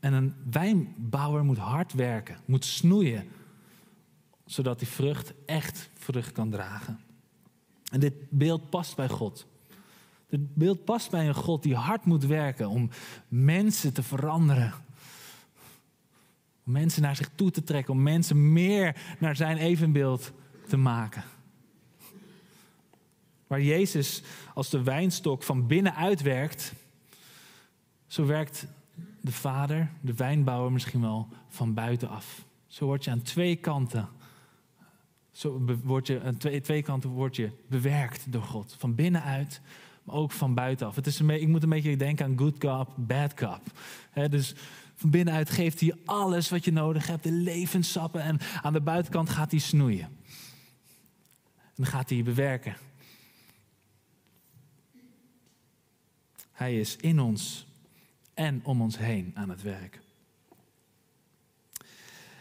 En 0.00 0.12
een 0.12 0.34
wijnbouwer 0.50 1.44
moet 1.44 1.58
hard 1.58 1.92
werken, 1.92 2.36
moet 2.44 2.64
snoeien, 2.64 3.28
zodat 4.46 4.78
die 4.78 4.88
vrucht 4.88 5.32
echt 5.46 5.90
vrucht 5.94 6.32
kan 6.32 6.50
dragen. 6.50 7.00
En 7.90 8.00
dit 8.00 8.14
beeld 8.30 8.70
past 8.70 8.96
bij 8.96 9.08
God. 9.08 9.46
Dit 10.32 10.54
beeld 10.54 10.84
past 10.84 11.10
bij 11.10 11.28
een 11.28 11.34
God 11.34 11.62
die 11.62 11.74
hard 11.74 12.04
moet 12.04 12.24
werken 12.24 12.68
om 12.68 12.90
mensen 13.28 13.92
te 13.92 14.02
veranderen. 14.02 14.72
Om 16.66 16.72
mensen 16.72 17.02
naar 17.02 17.16
zich 17.16 17.30
toe 17.34 17.50
te 17.50 17.62
trekken, 17.62 17.94
om 17.94 18.02
mensen 18.02 18.52
meer 18.52 19.16
naar 19.18 19.36
zijn 19.36 19.56
evenbeeld 19.56 20.32
te 20.68 20.76
maken. 20.76 21.24
Waar 23.46 23.62
Jezus 23.62 24.22
als 24.54 24.70
de 24.70 24.82
wijnstok 24.82 25.42
van 25.42 25.66
binnenuit 25.66 26.22
werkt, 26.22 26.72
zo 28.06 28.26
werkt 28.26 28.66
de 29.20 29.32
vader, 29.32 29.90
de 30.00 30.14
wijnbouwer 30.14 30.72
misschien 30.72 31.00
wel 31.00 31.28
van 31.48 31.74
buitenaf. 31.74 32.44
Zo 32.66 32.84
word 32.84 33.04
je 33.04 33.10
aan 33.10 33.22
twee 33.22 33.56
kanten, 33.56 34.08
zo 35.30 35.64
word 35.82 36.06
je, 36.06 36.22
aan 36.22 36.36
twee, 36.36 36.60
twee 36.60 36.82
kanten 36.82 37.10
word 37.10 37.36
je 37.36 37.50
bewerkt 37.68 38.32
door 38.32 38.42
God. 38.42 38.74
Van 38.78 38.94
binnenuit, 38.94 39.60
maar 40.02 40.14
ook 40.14 40.32
van 40.32 40.54
buitenaf. 40.54 40.96
Het 40.96 41.06
is 41.06 41.18
een, 41.18 41.30
ik 41.30 41.48
moet 41.48 41.62
een 41.62 41.68
beetje 41.68 41.96
denken 41.96 42.24
aan 42.24 42.38
good 42.38 42.58
cop, 42.58 42.94
bad 42.96 43.34
cop. 43.34 43.62
dus 44.30 44.54
van 44.94 45.10
binnenuit 45.10 45.50
geeft 45.50 45.80
hij 45.80 45.94
alles 46.04 46.48
wat 46.48 46.64
je 46.64 46.72
nodig 46.72 47.06
hebt, 47.06 47.22
de 47.22 47.32
levenssappen. 47.32 48.22
En 48.22 48.38
aan 48.62 48.72
de 48.72 48.80
buitenkant 48.80 49.30
gaat 49.30 49.50
hij 49.50 49.60
snoeien. 49.60 50.08
En 51.76 51.86
gaat 51.86 52.10
hij 52.10 52.22
bewerken 52.22 52.76
Hij 56.62 56.80
is 56.80 56.96
in 56.96 57.20
ons 57.20 57.66
en 58.34 58.60
om 58.64 58.80
ons 58.80 58.98
heen 58.98 59.30
aan 59.34 59.50
het 59.50 59.62
werk. 59.62 60.00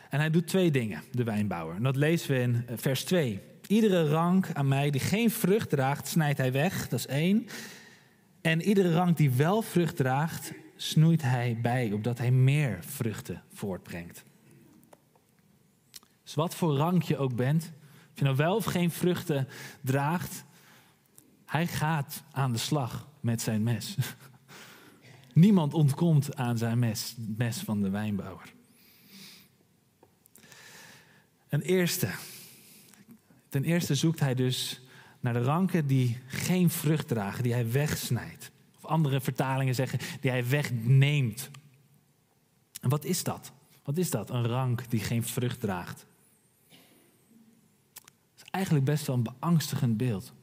En 0.10 0.20
hij 0.20 0.30
doet 0.30 0.48
twee 0.48 0.72
dingen, 0.72 1.03
de 1.12 1.24
wijnbouwer. 1.24 1.75
En 1.75 1.84
dat 1.84 1.96
lezen 1.96 2.32
we 2.32 2.39
in 2.39 2.68
eh, 2.68 2.77
vers 2.77 3.03
2. 3.03 3.41
Iedere 3.71 4.09
rank 4.09 4.53
aan 4.53 4.67
mij 4.67 4.89
die 4.89 5.01
geen 5.01 5.31
vrucht 5.31 5.69
draagt, 5.69 6.07
snijdt 6.07 6.37
hij 6.37 6.51
weg. 6.51 6.87
Dat 6.87 6.99
is 6.99 7.07
één. 7.07 7.47
En 8.41 8.61
iedere 8.61 8.93
rank 8.93 9.17
die 9.17 9.31
wel 9.31 9.61
vrucht 9.61 9.95
draagt, 9.95 10.53
snoeit 10.75 11.21
hij 11.21 11.57
bij, 11.61 11.91
opdat 11.91 12.17
hij 12.17 12.31
meer 12.31 12.79
vruchten 12.85 13.43
voortbrengt. 13.53 14.23
Dus 16.23 16.33
wat 16.33 16.55
voor 16.55 16.75
rank 16.75 17.03
je 17.03 17.17
ook 17.17 17.35
bent, 17.35 17.71
of 18.11 18.17
je 18.19 18.23
nou 18.23 18.35
wel 18.35 18.55
of 18.55 18.65
geen 18.65 18.91
vruchten 18.91 19.47
draagt, 19.81 20.43
hij 21.45 21.67
gaat 21.67 22.23
aan 22.31 22.51
de 22.51 22.57
slag 22.57 23.07
met 23.19 23.41
zijn 23.41 23.63
mes. 23.63 23.97
Niemand 25.33 25.73
ontkomt 25.73 26.35
aan 26.35 26.57
zijn 26.57 26.79
mes, 26.79 27.15
mes 27.37 27.57
van 27.57 27.81
de 27.81 27.89
wijnbouwer. 27.89 28.53
Een 31.49 31.61
eerste. 31.61 32.09
Ten 33.51 33.63
eerste 33.63 33.96
zoekt 33.96 34.20
hij 34.20 34.36
dus 34.36 34.81
naar 35.20 35.34
de 35.34 35.43
ranken 35.43 35.88
die 35.88 36.17
geen 36.27 36.70
vrucht 36.70 37.08
dragen, 37.08 37.43
die 37.43 37.53
hij 37.53 37.72
wegsnijdt. 37.72 38.51
Of 38.77 38.86
andere 38.86 39.22
vertalingen 39.22 39.75
zeggen, 39.75 40.00
die 40.22 40.31
hij 40.31 40.48
wegneemt. 40.48 41.50
En 42.81 42.89
wat 42.89 43.05
is 43.05 43.24
dat? 43.24 43.51
Wat 43.84 43.98
is 43.98 44.10
dat, 44.10 44.29
een 44.29 44.48
rank 44.48 44.89
die 44.89 45.00
geen 45.00 45.24
vrucht 45.24 45.60
draagt? 45.60 46.05
Dat 46.70 48.36
is 48.36 48.51
eigenlijk 48.51 48.86
best 48.86 49.08
wel 49.08 49.15
een 49.15 49.24
beangstigend 49.39 49.98
beeld. 49.98 50.34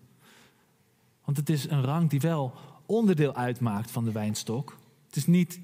Want 1.24 1.36
het 1.36 1.48
is 1.48 1.70
een 1.70 1.82
rank 1.82 2.10
die 2.10 2.20
wel 2.20 2.54
onderdeel 2.86 3.34
uitmaakt 3.34 3.90
van 3.90 4.04
de 4.04 4.12
wijnstok. 4.12 4.78
Het 5.06 5.16
is 5.16 5.26
niet 5.26 5.60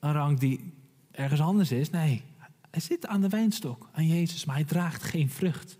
een 0.00 0.12
rank 0.12 0.40
die 0.40 0.74
ergens 1.10 1.40
anders 1.40 1.72
is. 1.72 1.90
Nee, 1.90 2.22
hij 2.70 2.80
zit 2.80 3.06
aan 3.06 3.20
de 3.20 3.28
wijnstok, 3.28 3.88
aan 3.92 4.06
Jezus, 4.06 4.44
maar 4.44 4.56
hij 4.56 4.64
draagt 4.64 5.02
geen 5.02 5.30
vrucht. 5.30 5.76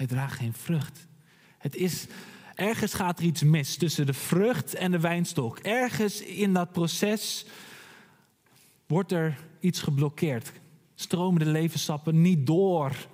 Hij 0.00 0.08
draagt 0.08 0.36
geen 0.36 0.52
vrucht. 0.52 1.06
Het 1.58 1.74
is, 1.76 2.06
ergens 2.54 2.94
gaat 2.94 3.18
er 3.18 3.24
iets 3.24 3.42
mis 3.42 3.76
tussen 3.76 4.06
de 4.06 4.12
vrucht 4.12 4.74
en 4.74 4.90
de 4.90 5.00
wijnstok. 5.00 5.58
Ergens 5.58 6.22
in 6.22 6.52
dat 6.52 6.72
proces 6.72 7.46
wordt 8.86 9.12
er 9.12 9.38
iets 9.58 9.80
geblokkeerd. 9.80 10.52
Stromen 10.94 11.44
de 11.44 11.50
levenssappen 11.50 12.20
niet 12.20 12.46
door, 12.46 13.06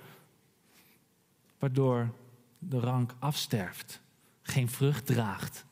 waardoor 1.59 2.13
de 2.59 2.79
rank 2.79 3.15
afsterft, 3.19 4.01
geen 4.41 4.69
vrucht 4.69 5.05
draagt. 5.05 5.65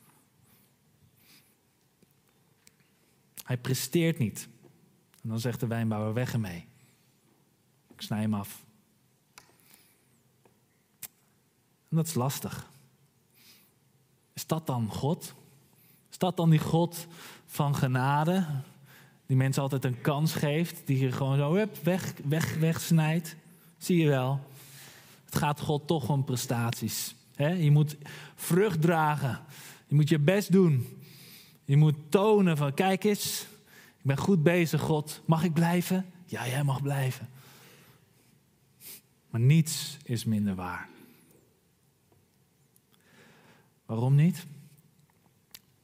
Hij 3.43 3.57
presteert 3.57 4.17
niet. 4.17 4.47
En 5.21 5.29
dan 5.29 5.39
zegt 5.39 5.59
de 5.59 5.67
wijnbouwer: 5.67 6.13
weg 6.13 6.33
ermee. 6.33 6.65
Ik 7.93 8.01
snij 8.01 8.21
hem 8.21 8.33
af. 8.33 8.64
En 11.89 11.95
dat 11.97 12.07
is 12.07 12.13
lastig. 12.13 12.69
Is 14.33 14.47
dat 14.47 14.67
dan 14.67 14.89
God? 14.89 15.33
Is 16.11 16.17
dat 16.17 16.37
dan 16.37 16.49
die 16.49 16.59
God 16.59 17.07
van 17.45 17.75
genade? 17.75 18.45
Die 19.25 19.37
mensen 19.37 19.61
altijd 19.61 19.85
een 19.85 20.01
kans 20.01 20.33
geeft. 20.33 20.81
Die 20.85 20.99
je 20.99 21.11
gewoon 21.11 21.37
zo 21.37 21.53
hup, 21.53 21.83
weg, 21.83 22.13
weg, 22.23 22.57
wegsnijdt. 22.57 23.35
Zie 23.77 23.97
je 23.97 24.07
wel. 24.07 24.39
Het 25.25 25.35
gaat 25.35 25.59
God 25.59 25.87
toch 25.87 26.09
om 26.09 26.23
prestaties. 26.23 27.15
Je 27.37 27.71
moet 27.71 27.95
vrucht 28.35 28.81
dragen. 28.81 29.39
Je 29.87 29.95
moet 29.95 30.09
je 30.09 30.19
best 30.19 30.51
doen. 30.51 30.99
Je 31.65 31.77
moet 31.77 31.95
tonen 32.09 32.57
van 32.57 32.73
kijk 32.73 33.03
eens. 33.03 33.41
Ik 33.97 34.03
ben 34.11 34.17
goed 34.17 34.43
bezig 34.43 34.81
God. 34.81 35.21
Mag 35.25 35.43
ik 35.43 35.53
blijven? 35.53 36.05
Ja, 36.25 36.47
jij 36.47 36.63
mag 36.63 36.81
blijven. 36.81 37.29
Maar 39.29 39.41
niets 39.41 39.97
is 40.03 40.25
minder 40.25 40.55
waar. 40.55 40.89
Waarom 43.85 44.15
niet? 44.15 44.45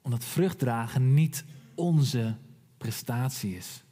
Omdat 0.02 0.24
vruchtdragen 0.24 1.14
niet 1.14 1.46
onze 1.76 2.36
prestatie 2.78 3.56
is. 3.56 3.84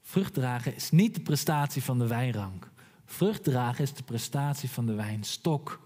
Vruchtdragen 0.00 0.74
is 0.74 0.90
niet 0.90 1.14
de 1.14 1.20
prestatie 1.20 1.82
van 1.82 1.98
de 1.98 2.06
wijnrank. 2.06 2.70
Vruchtdragen 3.04 3.84
is 3.84 3.94
de 3.94 4.02
prestatie 4.02 4.70
van 4.70 4.86
de 4.86 4.94
wijnstok. 4.94 5.80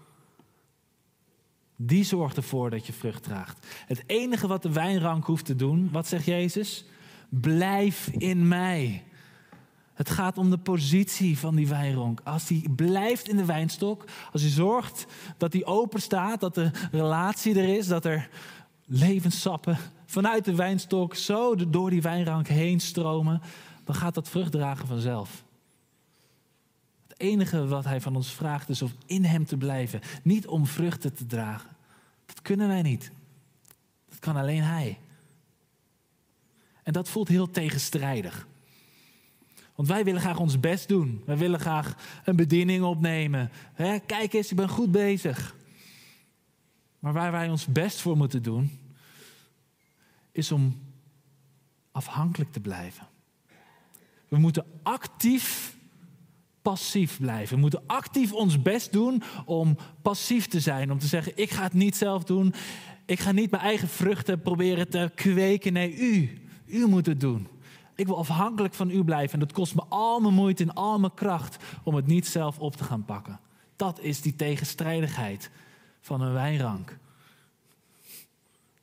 Die 1.75 2.03
zorgt 2.03 2.37
ervoor 2.37 2.69
dat 2.69 2.85
je 2.85 2.93
vrucht 2.93 3.23
draagt. 3.23 3.67
Het 3.85 4.03
enige 4.05 4.47
wat 4.47 4.61
de 4.61 4.71
wijnrank 4.71 5.25
hoeft 5.25 5.45
te 5.45 5.55
doen, 5.55 5.91
wat 5.91 6.07
zegt 6.07 6.25
Jezus? 6.25 6.85
Blijf 7.29 8.07
in 8.07 8.47
mij. 8.47 9.06
Het 9.97 10.09
gaat 10.09 10.37
om 10.37 10.49
de 10.49 10.57
positie 10.57 11.37
van 11.37 11.55
die 11.55 11.67
wijnronk. 11.67 12.21
Als 12.23 12.45
die 12.45 12.69
blijft 12.69 13.29
in 13.29 13.37
de 13.37 13.45
wijnstok, 13.45 14.03
als 14.31 14.41
hij 14.41 14.51
zorgt 14.51 15.05
dat 15.37 15.51
die 15.51 15.65
open 15.65 16.01
staat, 16.01 16.39
dat 16.39 16.55
de 16.55 16.71
relatie 16.91 17.59
er 17.59 17.77
is, 17.77 17.87
dat 17.87 18.05
er 18.05 18.29
levenssappen 18.85 19.77
vanuit 20.05 20.45
de 20.45 20.55
wijnstok 20.55 21.15
zo 21.15 21.55
door 21.69 21.89
die 21.89 22.01
wijnrank 22.01 22.47
heen 22.47 22.79
stromen, 22.79 23.41
dan 23.83 23.95
gaat 23.95 24.13
dat 24.13 24.29
vrucht 24.29 24.51
dragen 24.51 24.87
vanzelf. 24.87 25.43
Het 27.07 27.19
enige 27.19 27.67
wat 27.67 27.83
hij 27.83 28.01
van 28.01 28.15
ons 28.15 28.31
vraagt 28.31 28.69
is 28.69 28.81
om 28.81 28.91
in 29.05 29.23
hem 29.23 29.45
te 29.45 29.57
blijven, 29.57 30.01
niet 30.23 30.47
om 30.47 30.65
vruchten 30.65 31.13
te 31.13 31.25
dragen. 31.25 31.69
Dat 32.25 32.41
kunnen 32.41 32.67
wij 32.67 32.81
niet. 32.81 33.11
Dat 34.09 34.19
kan 34.19 34.35
alleen 34.35 34.63
hij. 34.63 34.97
En 36.83 36.93
dat 36.93 37.09
voelt 37.09 37.27
heel 37.27 37.51
tegenstrijdig. 37.51 38.47
Want 39.77 39.89
wij 39.89 40.03
willen 40.03 40.21
graag 40.21 40.39
ons 40.39 40.59
best 40.59 40.87
doen. 40.87 41.21
Wij 41.25 41.37
willen 41.37 41.59
graag 41.59 41.95
een 42.23 42.35
bediening 42.35 42.83
opnemen. 42.83 43.51
kijk 44.05 44.33
eens, 44.33 44.49
ik 44.49 44.57
ben 44.57 44.69
goed 44.69 44.91
bezig. 44.91 45.55
Maar 46.99 47.13
waar 47.13 47.31
wij 47.31 47.49
ons 47.49 47.65
best 47.65 48.01
voor 48.01 48.17
moeten 48.17 48.43
doen, 48.43 48.79
is 50.31 50.51
om 50.51 50.79
afhankelijk 51.91 52.51
te 52.51 52.59
blijven. 52.59 53.07
We 54.27 54.37
moeten 54.37 54.65
actief 54.83 55.75
passief 56.61 57.19
blijven. 57.19 57.55
We 57.55 57.61
moeten 57.61 57.83
actief 57.87 58.33
ons 58.33 58.61
best 58.61 58.91
doen 58.91 59.23
om 59.45 59.77
passief 60.01 60.47
te 60.47 60.59
zijn. 60.59 60.91
Om 60.91 60.99
te 60.99 61.07
zeggen, 61.07 61.31
ik 61.35 61.49
ga 61.49 61.63
het 61.63 61.73
niet 61.73 61.95
zelf 61.95 62.23
doen. 62.23 62.53
Ik 63.05 63.19
ga 63.19 63.31
niet 63.31 63.51
mijn 63.51 63.63
eigen 63.63 63.87
vruchten 63.87 64.41
proberen 64.41 64.89
te 64.89 65.11
kweken. 65.15 65.73
Nee, 65.73 65.97
u. 65.97 66.41
U 66.65 66.87
moet 66.87 67.05
het 67.05 67.19
doen. 67.19 67.47
Ik 67.97 68.05
wil 68.05 68.17
afhankelijk 68.17 68.73
van 68.73 68.89
u 68.89 69.03
blijven. 69.03 69.33
En 69.33 69.39
dat 69.39 69.53
kost 69.53 69.75
me 69.75 69.83
al 69.89 70.19
mijn 70.19 70.33
moeite 70.33 70.63
en 70.63 70.73
al 70.73 70.99
mijn 70.99 71.13
kracht 71.13 71.57
om 71.83 71.95
het 71.95 72.07
niet 72.07 72.27
zelf 72.27 72.59
op 72.59 72.75
te 72.75 72.83
gaan 72.83 73.05
pakken. 73.05 73.39
Dat 73.75 73.99
is 73.99 74.21
die 74.21 74.35
tegenstrijdigheid 74.35 75.49
van 76.01 76.21
een 76.21 76.33
wijnrank. 76.33 76.97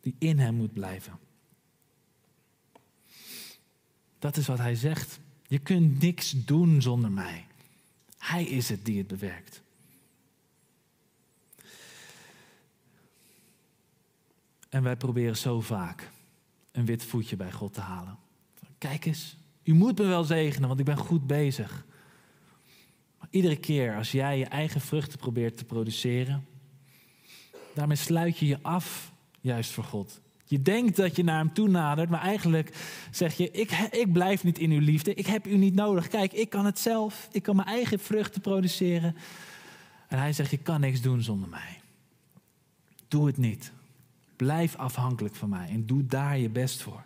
Die 0.01 0.15
in 0.19 0.39
hem 0.39 0.55
moet 0.55 0.73
blijven. 0.73 1.19
Dat 4.19 4.37
is 4.37 4.47
wat 4.47 4.59
hij 4.59 4.75
zegt. 4.75 5.21
Je 5.47 5.59
kunt 5.59 6.01
niks 6.01 6.31
doen 6.31 6.83
zonder 6.83 7.11
mij. 7.11 7.47
Hij 8.19 8.45
is 8.45 8.69
het 8.69 8.85
die 8.85 8.99
het 8.99 9.07
bewerkt. 9.07 9.63
En 14.69 14.83
wij 14.83 14.97
proberen 14.97 15.37
zo 15.37 15.61
vaak 15.61 16.11
een 16.73 16.85
wit 16.85 17.05
voetje 17.05 17.37
bij 17.37 17.53
God 17.53 17.75
te 17.75 17.81
halen. 17.81 18.19
Kijk 18.79 19.05
eens, 19.05 19.37
u 19.63 19.75
moet 19.75 19.99
me 19.99 20.05
wel 20.05 20.25
zegenen, 20.25 20.69
want 20.69 20.81
ik 20.81 20.87
ben 20.87 20.97
goed 20.97 21.27
bezig. 21.27 21.85
Maar 23.19 23.29
iedere 23.31 23.57
keer 23.57 23.97
als 23.97 24.13
jij 24.13 24.39
je 24.39 24.45
eigen 24.45 24.81
vruchten 24.81 25.19
probeert 25.19 25.57
te 25.57 25.65
produceren, 25.65 26.47
daarmee 27.75 27.97
sluit 27.97 28.39
je 28.39 28.47
je 28.47 28.59
af 28.63 29.13
juist 29.41 29.71
voor 29.71 29.85
God. 29.85 30.21
Je 30.45 30.63
denkt 30.63 30.97
dat 30.97 31.17
je 31.17 31.25
naar 31.25 31.39
hem 31.39 31.53
toe 31.53 31.69
nadert, 31.69 32.11
maar 32.11 32.21
eigenlijk 32.21 32.77
zeg 33.11 33.37
je: 33.37 33.51
ik, 33.51 33.71
ik 33.91 34.13
blijf 34.13 34.45
niet 34.45 34.59
in 34.59 34.71
uw 34.71 34.81
liefde, 34.81 35.15
ik 35.15 35.27
heb 35.27 35.47
u 35.47 35.57
niet 35.57 35.75
nodig. 35.75 36.09
Kijk, 36.09 36.33
ik 36.33 36.51
kan 36.51 36.65
het 36.65 36.79
zelf, 36.79 37.29
ik 37.33 37.43
kan 37.43 37.57
mijn 37.57 37.69
eigen 37.69 37.99
vruchten 37.99 38.41
produceren. 38.41 39.17
En 40.09 40.19
hij 40.19 40.33
zegt: 40.33 40.51
Je 40.51 40.59
kan 40.59 40.81
niks 40.81 41.01
doen 41.01 41.23
zonder 41.23 41.49
mij. 41.49 41.81
Doe 43.09 43.27
het 43.27 43.37
niet. 43.37 43.73
Blijf 44.37 44.77
afhankelijk 44.77 45.35
van 45.35 45.49
mij 45.49 45.69
en 45.69 45.87
doe 45.87 46.07
daar 46.07 46.39
je 46.39 46.49
best 46.49 46.83
voor. 46.83 47.05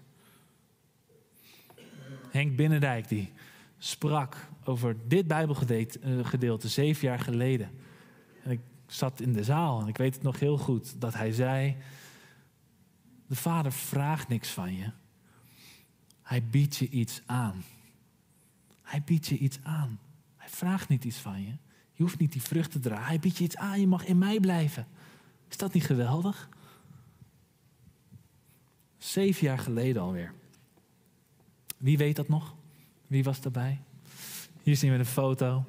Henk 2.30 2.56
Binnendijk 2.56 3.08
die 3.08 3.32
sprak 3.78 4.48
over 4.64 4.96
dit 5.06 5.26
Bijbelgedeelte 5.26 6.66
eh, 6.66 6.72
zeven 6.72 7.08
jaar 7.08 7.20
geleden. 7.20 7.70
En 8.42 8.50
ik 8.50 8.60
zat 8.86 9.20
in 9.20 9.32
de 9.32 9.44
zaal 9.44 9.80
en 9.80 9.88
ik 9.88 9.96
weet 9.96 10.14
het 10.14 10.22
nog 10.22 10.40
heel 10.40 10.58
goed 10.58 11.00
dat 11.00 11.14
hij 11.14 11.32
zei: 11.32 11.76
De 13.26 13.36
Vader 13.36 13.72
vraagt 13.72 14.28
niks 14.28 14.50
van 14.50 14.76
je. 14.76 14.90
Hij 16.22 16.44
biedt 16.44 16.76
je 16.76 16.88
iets 16.88 17.22
aan. 17.26 17.64
Hij 18.82 19.02
biedt 19.04 19.26
je 19.26 19.38
iets 19.38 19.58
aan. 19.62 19.98
Hij 20.36 20.48
vraagt 20.48 20.88
niet 20.88 21.04
iets 21.04 21.18
van 21.18 21.42
je. 21.42 21.52
Je 21.92 22.02
hoeft 22.02 22.18
niet 22.18 22.32
die 22.32 22.42
vrucht 22.42 22.70
te 22.70 22.80
dragen. 22.80 23.06
Hij 23.06 23.18
biedt 23.18 23.36
je 23.36 23.44
iets 23.44 23.56
aan. 23.56 23.80
Je 23.80 23.86
mag 23.86 24.04
in 24.04 24.18
mij 24.18 24.40
blijven. 24.40 24.86
Is 25.48 25.56
dat 25.56 25.72
niet 25.72 25.84
geweldig? 25.84 26.48
Zeven 28.98 29.46
jaar 29.46 29.58
geleden 29.58 30.02
alweer. 30.02 30.34
Wie 31.78 31.98
weet 31.98 32.16
dat 32.16 32.28
nog? 32.28 32.54
Wie 33.06 33.24
was 33.24 33.40
erbij? 33.40 33.80
Hier 34.62 34.76
zien 34.76 34.92
we 34.92 34.98
een 34.98 35.04
foto. 35.06 35.64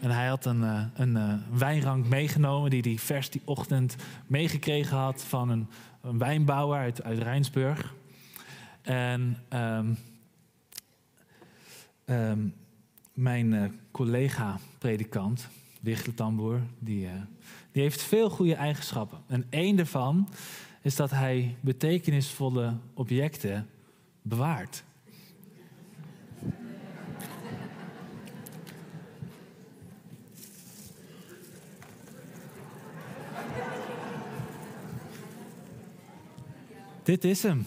En 0.00 0.10
hij 0.10 0.26
had 0.26 0.44
een, 0.44 0.60
uh, 0.60 0.84
een 0.94 1.16
uh, 1.16 1.34
wijnrank 1.58 2.06
meegenomen 2.06 2.70
die 2.70 2.80
hij 2.80 2.98
vers 2.98 3.30
die 3.30 3.42
ochtend 3.44 3.96
meegekregen 4.26 4.96
had 4.96 5.22
van 5.22 5.48
een, 5.48 5.68
een 6.00 6.18
wijnbouwer 6.18 6.78
uit, 6.78 6.98
Rijnsburg. 6.98 7.94
En 8.82 9.36
um, 9.52 9.98
um, 12.04 12.54
mijn 13.12 13.52
uh, 13.52 13.64
collega-predikant, 13.90 15.48
Wichtel 15.80 16.14
Tamboer, 16.14 16.60
die, 16.78 17.08
die 17.72 17.82
heeft 17.82 18.02
veel 18.02 18.30
goede 18.30 18.54
eigenschappen. 18.54 19.18
En 19.26 19.46
één 19.50 19.76
daarvan 19.76 20.28
is 20.82 20.96
dat 20.96 21.10
hij 21.10 21.56
betekenisvolle 21.60 22.76
objecten 22.94 23.68
bewaart. 24.22 24.84
Dit 37.04 37.24
is 37.24 37.42
hem. 37.42 37.66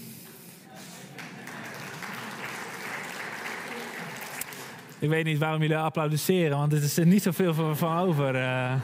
Ik 5.00 5.10
weet 5.10 5.26
niet 5.26 5.38
waarom 5.38 5.62
jullie 5.62 5.78
applaudisseren, 5.78 6.58
want 6.58 6.73
er 6.73 6.84
is 6.84 6.97
er 6.97 7.06
niet 7.06 7.23
zoveel 7.23 7.54
van, 7.54 7.78
van 7.78 7.97
over. 7.97 8.36
Uh. 8.36 8.82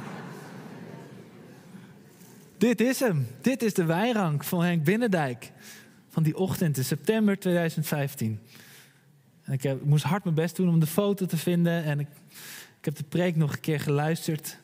Dit 2.58 2.82
is 2.82 3.00
hem. 3.00 3.28
Dit 3.42 3.64
is 3.64 3.74
de 3.74 3.86
wijrank 3.86 4.44
van 4.44 4.64
Henk 4.64 4.84
Binnendijk. 4.84 5.52
Van 6.10 6.24
die 6.24 6.38
ochtend 6.38 6.78
in 6.78 6.86
september 6.86 7.40
2015. 7.40 8.40
En 9.44 9.54
ik, 9.54 9.64
heb, 9.64 9.86
moest 9.86 10.04
hard 10.04 10.24
mijn 10.24 10.36
best 10.36 10.56
doen 10.56 10.70
om 10.70 10.80
de 10.80 10.88
foto 10.88 11.26
te 11.26 11.38
vinden. 11.38 11.84
En 11.84 12.00
ik, 12.00 12.08
ik 12.80 12.86
heb 12.86 12.96
de 12.96 13.04
preek 13.04 13.36
nog 13.36 13.54
een 13.54 13.60
keer 13.60 13.80
geluisterd. 13.80 14.58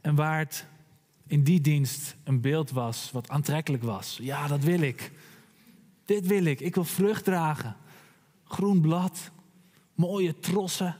En 0.00 0.14
waar 0.14 0.66
in 1.26 1.42
die 1.42 1.60
dienst 1.60 2.16
een 2.24 2.40
beeld 2.40 2.70
was 2.70 3.10
wat 3.10 3.28
aantrekkelijk 3.28 3.82
was. 3.82 4.18
Ja, 4.22 4.46
dat 4.46 4.64
wil 4.64 4.80
ik. 4.80 5.12
Dit 6.04 6.26
wil 6.26 6.44
ik. 6.44 6.60
Ik 6.60 6.74
wil 6.74 6.84
vrucht 6.84 7.24
dragen. 7.24 7.76
Groen 8.44 8.80
blad, 8.80 9.30
mooie 9.94 10.38
trossen. 10.38 10.96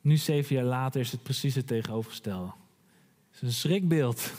Nu, 0.00 0.16
zeven 0.16 0.56
jaar 0.56 0.64
later, 0.64 1.00
is 1.00 1.12
het 1.12 1.22
precies 1.22 1.54
het 1.54 1.66
tegenovergestelde. 1.66 2.52
Het 3.30 3.34
is 3.34 3.40
een 3.42 3.52
schrikbeeld. 3.52 4.32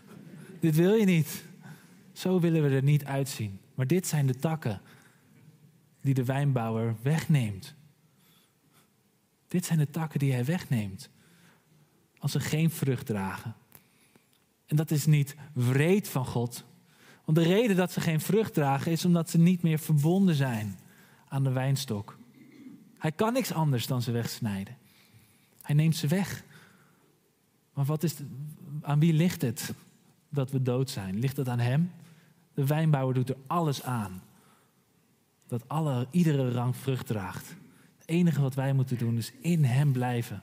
dit 0.60 0.76
wil 0.76 0.94
je 0.94 1.04
niet. 1.04 1.44
Zo 2.12 2.40
willen 2.40 2.62
we 2.62 2.68
er 2.68 2.82
niet 2.82 3.04
uitzien. 3.04 3.60
Maar 3.74 3.86
dit 3.86 4.06
zijn 4.06 4.26
de 4.26 4.36
takken 4.36 4.80
die 6.00 6.14
de 6.14 6.24
wijnbouwer 6.24 6.96
wegneemt. 7.02 7.74
Dit 9.48 9.64
zijn 9.64 9.78
de 9.78 9.90
takken 9.90 10.18
die 10.18 10.32
hij 10.32 10.44
wegneemt. 10.44 11.10
Als 12.18 12.32
ze 12.32 12.40
geen 12.40 12.70
vrucht 12.70 13.06
dragen. 13.06 13.54
En 14.66 14.76
dat 14.76 14.90
is 14.90 15.06
niet 15.06 15.36
wreed 15.52 16.08
van 16.08 16.26
God, 16.26 16.64
Want 17.24 17.38
de 17.38 17.44
reden 17.44 17.76
dat 17.76 17.92
ze 17.92 18.00
geen 18.00 18.20
vrucht 18.20 18.54
dragen 18.54 18.92
is 18.92 19.04
omdat 19.04 19.30
ze 19.30 19.38
niet 19.38 19.62
meer 19.62 19.78
verbonden 19.78 20.34
zijn 20.34 20.78
aan 21.28 21.44
de 21.44 21.52
wijnstok. 21.52 22.18
Hij 22.98 23.12
kan 23.12 23.32
niks 23.32 23.52
anders 23.52 23.86
dan 23.86 24.02
ze 24.02 24.10
wegsnijden. 24.10 24.76
Hij 25.62 25.74
neemt 25.74 25.96
ze 25.96 26.06
weg. 26.06 26.44
Maar 27.74 27.84
wat 27.84 28.02
is 28.02 28.14
aan 28.82 29.00
wie 29.00 29.12
ligt 29.12 29.42
het 29.42 29.74
dat 30.28 30.50
we 30.50 30.62
dood 30.62 30.90
zijn? 30.90 31.18
Ligt 31.18 31.36
het 31.36 31.48
aan 31.48 31.58
hem? 31.58 31.92
De 32.54 32.66
wijnbouwer 32.66 33.14
doet 33.14 33.28
er 33.28 33.36
alles 33.46 33.82
aan. 33.82 34.22
Dat 35.46 35.68
alle, 35.68 36.06
iedere 36.10 36.50
rang 36.50 36.76
vrucht 36.76 37.06
draagt. 37.06 37.56
Het 37.98 38.08
enige 38.08 38.40
wat 38.40 38.54
wij 38.54 38.72
moeten 38.72 38.98
doen 38.98 39.16
is 39.16 39.32
in 39.40 39.64
hem 39.64 39.92
blijven. 39.92 40.42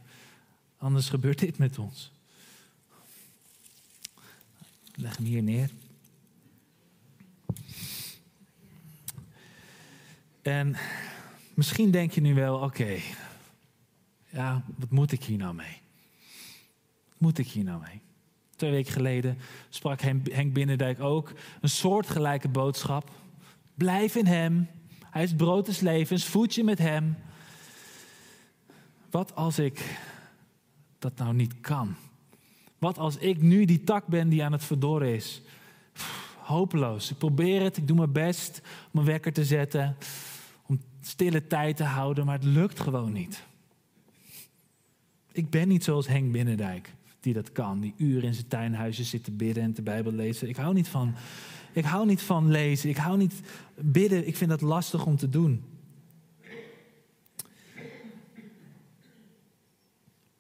Anders 0.78 1.10
gebeurt 1.10 1.40
dit 1.40 1.58
met 1.58 1.80
ons. 1.80 2.12
Leg 4.96 5.18
hem 5.18 5.26
hier 5.26 5.44
neer. 5.44 5.70
En 10.42 10.76
misschien 11.54 11.92
denk 11.92 12.12
je 12.12 12.22
nu 12.22 12.34
wel, 12.34 12.60
oké, 12.60 13.00
ja, 14.30 14.64
wat 14.76 14.90
moet 14.90 15.12
ik 15.12 15.24
hier 15.24 15.38
nou 15.38 15.54
mee? 15.54 15.82
Wat 17.10 17.20
moet 17.20 17.38
ik 17.38 17.48
hier 17.48 17.64
nou 17.64 17.82
mee? 17.82 18.02
Twee 18.56 18.72
weken 18.72 18.94
geleden 18.94 19.38
sprak 19.70 20.02
Henk 20.02 20.54
Binnendijk 20.54 21.00
ook 21.00 21.34
een 21.62 21.70
soortgelijke 21.70 22.48
boodschap. 22.48 23.12
Blijf 23.74 24.16
in 24.16 24.26
hem. 24.26 24.68
Hij 25.10 25.24
is 25.24 25.36
brood 25.36 25.66
des 25.66 25.80
levens. 25.80 26.26
Voed 26.26 26.56
je 26.56 26.64
met 26.64 26.78
hem. 26.78 27.16
Wat 29.10 29.36
als 29.36 29.60
ik 29.60 30.00
dat 31.00 31.18
nou 31.18 31.34
niet 31.34 31.60
kan? 31.62 31.96
Wat 32.84 32.98
als 32.98 33.18
ik 33.18 33.42
nu 33.42 33.66
die 33.66 33.84
tak 33.84 34.08
ben 34.08 34.30
die 34.30 34.44
aan 34.44 34.52
het 34.52 34.64
verdorren 34.64 35.14
is? 35.14 35.42
hopeloos. 36.44 37.12
Ik 37.12 37.18
probeer 37.18 37.62
het, 37.62 37.78
ik 37.78 37.88
doe 37.88 37.98
mijn 37.98 38.12
best 38.12 38.62
om 38.92 39.00
een 39.00 39.06
wekker 39.06 39.34
te 39.34 39.46
zetten, 39.46 39.96
om 40.66 40.80
stille 41.02 41.48
tijd 41.48 41.78
te 41.78 41.84
houden, 41.84 42.26
maar 42.26 42.36
het 42.36 42.44
lukt 42.44 42.80
gewoon 42.80 43.12
niet. 43.12 43.44
Ik 45.32 45.50
ben 45.50 45.68
niet 45.68 45.84
zoals 45.84 46.08
Henk 46.08 46.32
Binnendijk, 46.32 46.94
die 47.20 47.34
dat 47.34 47.52
kan, 47.52 47.80
die 47.80 47.94
uren 47.98 48.24
in 48.24 48.34
zijn 48.34 48.48
tuinhuisje 48.48 49.04
zit 49.04 49.24
te 49.24 49.32
bidden 49.32 49.64
en 49.64 49.74
de 49.74 49.82
Bijbel 49.82 50.12
lezen. 50.12 50.50
Ik 50.50 50.56
hou 50.56 50.74
niet 50.74 50.88
van, 50.88 51.16
ik 51.74 51.86
hou 51.86 52.06
niet 52.06 52.22
van 52.22 52.52
lezen, 52.52 52.90
ik 52.90 52.98
hou 52.98 53.18
niet 53.18 53.42
bidden, 53.76 54.28
ik 54.28 54.38
vind 54.38 54.50
dat 54.50 54.62
lastig 54.62 55.06
om 55.06 55.18
te 55.18 55.30
doen. 55.30 55.64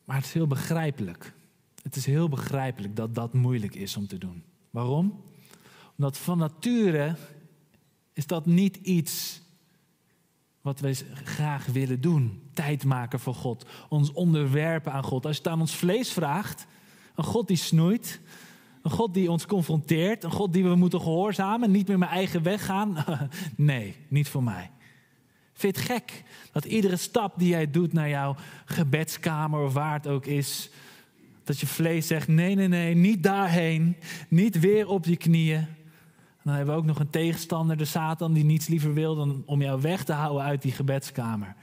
Maar 0.06 0.16
het 0.16 0.26
is 0.26 0.34
heel 0.34 0.48
begrijpelijk. 0.48 1.34
Het 1.84 1.96
is 1.96 2.06
heel 2.06 2.30
begrijpelijk 2.30 2.96
dat 2.96 3.16
dat 3.16 3.34
moeilijk 3.34 3.76
is 3.76 3.98
om 3.98 4.08
te 4.08 4.18
doen. 4.18 4.44
Waarom? 4.70 5.24
Omdat 5.98 6.18
van 6.18 6.38
nature 6.38 7.16
is 8.14 8.28
dat 8.28 8.46
niet 8.46 8.76
iets 8.76 9.42
wat 10.62 10.80
wij 10.80 10.94
graag 11.24 11.66
willen 11.66 12.02
doen. 12.02 12.50
Tijd 12.54 12.86
maken 12.86 13.20
voor 13.20 13.36
God. 13.36 13.66
Ons 13.90 14.12
onderwerpen 14.12 14.92
aan 14.92 15.04
God. 15.04 15.26
Als 15.26 15.36
je 15.36 15.44
het 15.44 15.52
aan 15.52 15.60
ons 15.60 15.76
vlees 15.76 16.12
vraagt, 16.12 16.68
een 17.16 17.24
God 17.24 17.48
die 17.48 17.58
snoeit. 17.58 18.22
Een 18.82 18.92
God 18.92 19.14
die 19.14 19.32
ons 19.32 19.46
confronteert. 19.46 20.24
Een 20.24 20.32
God 20.32 20.54
die 20.54 20.64
we 20.64 20.76
moeten 20.76 21.02
gehoorzamen. 21.02 21.72
Niet 21.72 21.88
meer 21.88 21.98
mijn 21.98 22.12
eigen 22.12 22.44
weg 22.44 22.66
gaan. 22.66 23.04
Nee, 23.56 23.96
niet 24.08 24.30
voor 24.30 24.44
mij. 24.44 24.72
Vind 25.54 25.76
het 25.76 25.86
gek 25.86 26.24
dat 26.52 26.66
iedere 26.66 26.96
stap 26.96 27.34
die 27.38 27.50
jij 27.50 27.72
doet 27.72 27.94
naar 27.94 28.10
jouw 28.10 28.36
gebedskamer 28.66 29.64
of 29.64 29.74
waar 29.74 29.94
het 29.94 30.08
ook 30.08 30.26
is, 30.26 30.70
dat 31.44 31.60
je 31.60 31.68
vlees 31.68 32.08
zegt: 32.08 32.28
nee, 32.28 32.56
nee, 32.56 32.68
nee, 32.68 32.96
niet 32.96 33.24
daarheen. 33.24 33.96
Niet 34.28 34.60
weer 34.60 34.88
op 34.88 35.06
je 35.06 35.18
knieën 35.18 35.68
dan 36.44 36.54
hebben 36.54 36.74
we 36.74 36.80
ook 36.80 36.88
nog 36.88 37.00
een 37.00 37.10
tegenstander, 37.10 37.78
de 37.78 37.86
Satan, 37.86 38.34
die 38.34 38.44
niets 38.44 38.68
liever 38.68 38.94
wil 38.94 39.16
dan 39.16 39.44
om 39.46 39.62
jou 39.62 39.82
weg 39.82 40.04
te 40.04 40.14
houden 40.14 40.44
uit 40.44 40.62
die 40.62 40.72
gebedskamer. 40.72 41.56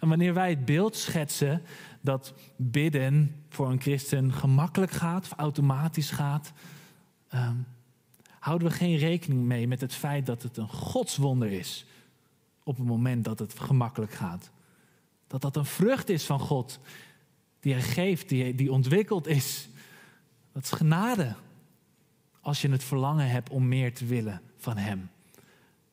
En 0.00 0.08
wanneer 0.08 0.34
wij 0.34 0.50
het 0.50 0.64
beeld 0.64 0.96
schetsen 0.96 1.62
dat 2.00 2.34
bidden 2.56 3.34
voor 3.48 3.70
een 3.70 3.80
christen 3.80 4.32
gemakkelijk 4.32 4.92
gaat 4.92 5.24
of 5.24 5.32
automatisch 5.38 6.10
gaat, 6.10 6.52
ehm, 7.28 7.56
houden 8.38 8.68
we 8.68 8.74
geen 8.74 8.96
rekening 8.96 9.42
mee 9.42 9.68
met 9.68 9.80
het 9.80 9.94
feit 9.94 10.26
dat 10.26 10.42
het 10.42 10.56
een 10.56 10.68
godswonder 10.68 11.52
is 11.52 11.86
op 12.64 12.76
het 12.76 12.86
moment 12.86 13.24
dat 13.24 13.38
het 13.38 13.58
gemakkelijk 13.58 14.12
gaat. 14.12 14.50
Dat 15.26 15.40
dat 15.40 15.56
een 15.56 15.64
vrucht 15.64 16.08
is 16.08 16.24
van 16.24 16.40
God 16.40 16.80
die 17.62 17.72
hij 17.72 17.82
geeft, 17.82 18.28
die, 18.28 18.54
die 18.54 18.72
ontwikkeld 18.72 19.26
is. 19.26 19.68
Dat 20.52 20.62
is 20.62 20.70
genade 20.70 21.34
als 22.40 22.62
je 22.62 22.70
het 22.70 22.84
verlangen 22.84 23.28
hebt 23.28 23.50
om 23.50 23.68
meer 23.68 23.94
te 23.94 24.06
willen 24.06 24.40
van 24.56 24.76
Hem. 24.76 25.10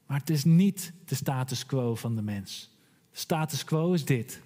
Maar 0.06 0.20
het 0.20 0.30
is 0.30 0.44
niet 0.44 0.94
de 1.06 1.16
status 1.16 1.66
quo 1.66 1.96
van 1.96 2.16
de 2.16 2.22
mens. 2.22 2.78
De 3.12 3.18
status 3.18 3.64
quo 3.64 3.94
is 3.94 4.06
dit. 4.06 4.42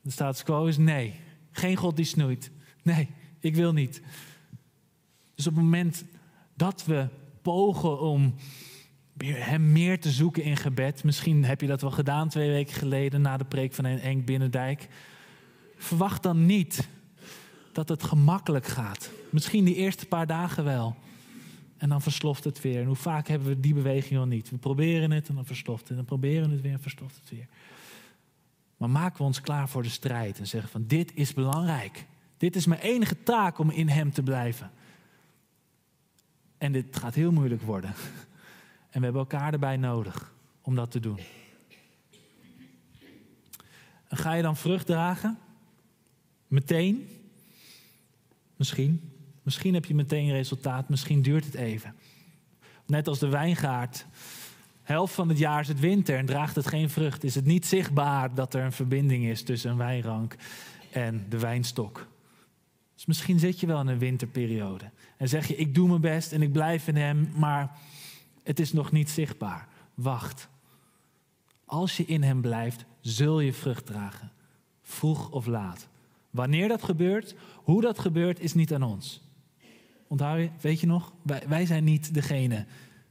De 0.00 0.10
status 0.10 0.42
quo 0.42 0.66
is 0.66 0.76
nee. 0.76 1.20
Geen 1.50 1.76
God 1.76 1.96
die 1.96 2.04
snoeit. 2.04 2.50
Nee, 2.82 3.08
ik 3.40 3.54
wil 3.54 3.72
niet. 3.72 4.02
Dus 5.34 5.46
op 5.46 5.54
het 5.54 5.64
moment 5.64 6.04
dat 6.56 6.84
we 6.84 7.08
pogen 7.42 8.00
om 8.00 8.34
hem 9.24 9.72
meer 9.72 10.00
te 10.00 10.10
zoeken 10.10 10.42
in 10.42 10.56
gebed, 10.56 11.04
misschien 11.04 11.44
heb 11.44 11.60
je 11.60 11.66
dat 11.66 11.80
wel 11.80 11.90
gedaan 11.90 12.28
twee 12.28 12.50
weken 12.50 12.74
geleden 12.74 13.20
na 13.20 13.36
de 13.36 13.44
preek 13.44 13.74
van 13.74 13.84
Enk 13.84 14.26
Binnendijk, 14.26 14.88
verwacht 15.82 16.22
dan 16.22 16.46
niet 16.46 16.88
dat 17.72 17.88
het 17.88 18.02
gemakkelijk 18.02 18.66
gaat. 18.66 19.10
Misschien 19.30 19.64
die 19.64 19.74
eerste 19.74 20.06
paar 20.06 20.26
dagen 20.26 20.64
wel. 20.64 20.96
En 21.76 21.88
dan 21.88 22.02
versloft 22.02 22.44
het 22.44 22.60
weer. 22.60 22.80
En 22.80 22.86
hoe 22.86 22.96
vaak 22.96 23.28
hebben 23.28 23.48
we 23.48 23.60
die 23.60 23.74
beweging 23.74 24.20
al 24.20 24.26
niet? 24.26 24.50
We 24.50 24.56
proberen 24.56 25.10
het 25.10 25.28
en 25.28 25.34
dan 25.34 25.46
versloft 25.46 25.80
het. 25.80 25.90
En 25.90 25.96
dan 25.96 26.04
proberen 26.04 26.48
we 26.48 26.52
het 26.52 26.62
weer 26.62 26.72
en 26.72 26.80
versloft 26.80 27.16
het 27.20 27.30
weer. 27.30 27.46
Maar 28.76 28.90
maken 28.90 29.18
we 29.18 29.24
ons 29.24 29.40
klaar 29.40 29.68
voor 29.68 29.82
de 29.82 29.88
strijd 29.88 30.38
en 30.38 30.46
zeggen 30.46 30.70
van 30.70 30.86
dit 30.86 31.14
is 31.14 31.34
belangrijk. 31.34 32.06
Dit 32.36 32.56
is 32.56 32.66
mijn 32.66 32.80
enige 32.80 33.22
taak 33.22 33.58
om 33.58 33.70
in 33.70 33.88
hem 33.88 34.12
te 34.12 34.22
blijven. 34.22 34.70
En 36.58 36.72
dit 36.72 36.96
gaat 36.96 37.14
heel 37.14 37.32
moeilijk 37.32 37.62
worden. 37.62 37.94
En 38.90 38.98
we 38.98 39.04
hebben 39.04 39.20
elkaar 39.20 39.52
erbij 39.52 39.76
nodig 39.76 40.32
om 40.60 40.74
dat 40.74 40.90
te 40.90 41.00
doen. 41.00 41.18
En 44.08 44.16
ga 44.16 44.32
je 44.32 44.42
dan 44.42 44.56
vrucht 44.56 44.86
dragen? 44.86 45.38
Meteen? 46.52 47.08
Misschien. 48.56 49.12
Misschien 49.42 49.74
heb 49.74 49.84
je 49.84 49.94
meteen 49.94 50.30
resultaat, 50.30 50.88
misschien 50.88 51.22
duurt 51.22 51.44
het 51.44 51.54
even. 51.54 51.94
Net 52.86 53.08
als 53.08 53.18
de 53.18 53.28
wijngaard. 53.28 54.06
Helft 54.82 55.14
van 55.14 55.28
het 55.28 55.38
jaar 55.38 55.60
is 55.60 55.68
het 55.68 55.80
winter 55.80 56.16
en 56.18 56.26
draagt 56.26 56.54
het 56.54 56.66
geen 56.66 56.90
vrucht. 56.90 57.24
Is 57.24 57.34
het 57.34 57.44
niet 57.44 57.66
zichtbaar 57.66 58.34
dat 58.34 58.54
er 58.54 58.64
een 58.64 58.72
verbinding 58.72 59.24
is 59.24 59.42
tussen 59.42 59.70
een 59.70 59.76
wijnrank 59.76 60.36
en 60.90 61.26
de 61.28 61.38
wijnstok. 61.38 62.06
Dus 62.94 63.06
misschien 63.06 63.38
zit 63.38 63.60
je 63.60 63.66
wel 63.66 63.80
in 63.80 63.86
een 63.86 63.98
winterperiode. 63.98 64.90
En 65.16 65.28
zeg 65.28 65.48
je, 65.48 65.56
ik 65.56 65.74
doe 65.74 65.88
mijn 65.88 66.00
best 66.00 66.32
en 66.32 66.42
ik 66.42 66.52
blijf 66.52 66.88
in 66.88 66.96
hem, 66.96 67.30
maar 67.34 67.78
het 68.42 68.60
is 68.60 68.72
nog 68.72 68.92
niet 68.92 69.10
zichtbaar. 69.10 69.68
Wacht. 69.94 70.48
Als 71.64 71.96
je 71.96 72.04
in 72.04 72.22
hem 72.22 72.40
blijft, 72.40 72.84
zul 73.00 73.40
je 73.40 73.52
vrucht 73.52 73.86
dragen. 73.86 74.32
Vroeg 74.82 75.30
of 75.30 75.46
laat. 75.46 75.90
Wanneer 76.32 76.68
dat 76.68 76.82
gebeurt, 76.82 77.34
hoe 77.56 77.80
dat 77.80 77.98
gebeurt, 77.98 78.40
is 78.40 78.54
niet 78.54 78.74
aan 78.74 78.82
ons. 78.82 79.20
Onthoud 80.06 80.38
je, 80.38 80.50
weet 80.60 80.80
je 80.80 80.86
nog? 80.86 81.12
Wij, 81.48 81.66
zijn 81.66 81.84
niet 81.84 82.14
degene 82.14 82.66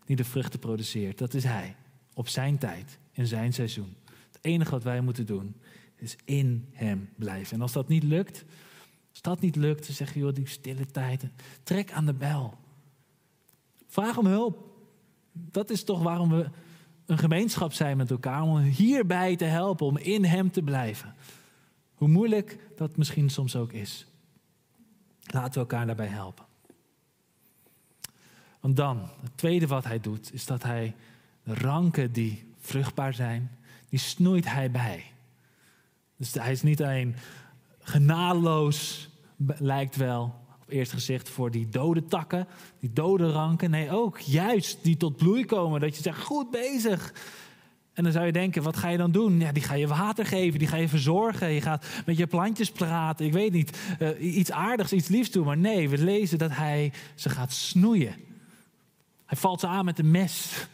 die 0.05 0.15
de 0.15 0.23
vruchten 0.23 0.59
produceert. 0.59 1.17
Dat 1.17 1.33
is 1.33 1.43
Hij. 1.43 1.75
Op 2.13 2.27
zijn 2.27 2.57
tijd, 2.57 2.99
in 3.11 3.27
zijn 3.27 3.53
seizoen. 3.53 3.95
Het 4.31 4.39
enige 4.41 4.71
wat 4.71 4.83
wij 4.83 5.01
moeten 5.01 5.25
doen, 5.25 5.55
is 5.95 6.15
in 6.25 6.67
Hem 6.71 7.09
blijven. 7.15 7.55
En 7.55 7.61
als 7.61 7.71
dat 7.71 7.87
niet 7.87 8.03
lukt, 8.03 8.45
als 9.11 9.21
dat 9.21 9.41
niet 9.41 9.55
lukt, 9.55 9.85
dan 9.85 9.95
zeg 9.95 10.13
je, 10.13 10.19
joh, 10.19 10.33
die 10.33 10.47
stille 10.47 10.85
tijden. 10.85 11.31
Trek 11.63 11.91
aan 11.91 12.05
de 12.05 12.13
bel. 12.13 12.57
Vraag 13.87 14.17
om 14.17 14.25
hulp. 14.25 14.65
Dat 15.31 15.69
is 15.69 15.83
toch 15.83 16.03
waarom 16.03 16.29
we 16.29 16.49
een 17.05 17.17
gemeenschap 17.17 17.73
zijn 17.73 17.97
met 17.97 18.11
elkaar. 18.11 18.41
Om 18.41 18.57
hierbij 18.57 19.35
te 19.35 19.45
helpen, 19.45 19.85
om 19.85 19.97
in 19.97 20.25
Hem 20.25 20.51
te 20.51 20.61
blijven. 20.61 21.15
Hoe 22.01 22.09
moeilijk 22.09 22.57
dat 22.75 22.97
misschien 22.97 23.29
soms 23.29 23.55
ook 23.55 23.71
is. 23.71 24.05
Laten 25.25 25.53
we 25.53 25.59
elkaar 25.59 25.85
daarbij 25.85 26.07
helpen. 26.07 26.45
Want 28.59 28.75
dan, 28.75 29.09
het 29.21 29.31
tweede 29.37 29.67
wat 29.67 29.83
hij 29.83 29.99
doet, 29.99 30.33
is 30.33 30.45
dat 30.45 30.63
hij 30.63 30.95
de 31.43 31.53
ranken 31.53 32.11
die 32.11 32.53
vruchtbaar 32.59 33.13
zijn, 33.13 33.57
die 33.89 33.99
snoeit 33.99 34.45
hij 34.45 34.71
bij. 34.71 35.05
Dus 36.17 36.33
hij 36.33 36.51
is 36.51 36.61
niet 36.61 36.81
alleen 36.81 37.15
genadeloos, 37.79 39.09
lijkt 39.57 39.95
wel, 39.95 40.35
op 40.61 40.69
eerste 40.69 40.95
gezicht, 40.95 41.29
voor 41.29 41.51
die 41.51 41.69
dode 41.69 42.05
takken, 42.05 42.47
die 42.79 42.93
dode 42.93 43.31
ranken. 43.31 43.69
Nee, 43.69 43.91
ook 43.91 44.19
juist 44.19 44.83
die 44.83 44.97
tot 44.97 45.17
bloei 45.17 45.45
komen. 45.45 45.79
Dat 45.79 45.95
je 45.95 46.01
zegt, 46.01 46.23
goed 46.23 46.51
bezig. 46.51 47.13
En 47.93 48.03
dan 48.03 48.11
zou 48.11 48.25
je 48.25 48.31
denken, 48.31 48.63
wat 48.63 48.77
ga 48.77 48.89
je 48.89 48.97
dan 48.97 49.11
doen? 49.11 49.39
Ja, 49.39 49.51
die 49.51 49.63
ga 49.63 49.73
je 49.73 49.87
water 49.87 50.25
geven, 50.25 50.59
die 50.59 50.67
ga 50.67 50.75
je 50.75 50.87
verzorgen. 50.87 51.51
Je 51.51 51.61
gaat 51.61 51.85
met 52.05 52.17
je 52.17 52.27
plantjes 52.27 52.71
praten, 52.71 53.25
ik 53.25 53.33
weet 53.33 53.51
niet. 53.51 53.77
Uh, 53.99 54.35
iets 54.35 54.51
aardigs, 54.51 54.93
iets 54.93 55.07
liefs 55.07 55.31
doen. 55.31 55.45
Maar 55.45 55.57
nee, 55.57 55.89
we 55.89 55.97
lezen 55.97 56.37
dat 56.37 56.51
hij 56.51 56.93
ze 57.15 57.29
gaat 57.29 57.51
snoeien. 57.51 58.15
Hij 59.25 59.37
valt 59.37 59.59
ze 59.59 59.67
aan 59.67 59.85
met 59.85 59.99
een 59.99 60.11
mes. 60.11 60.67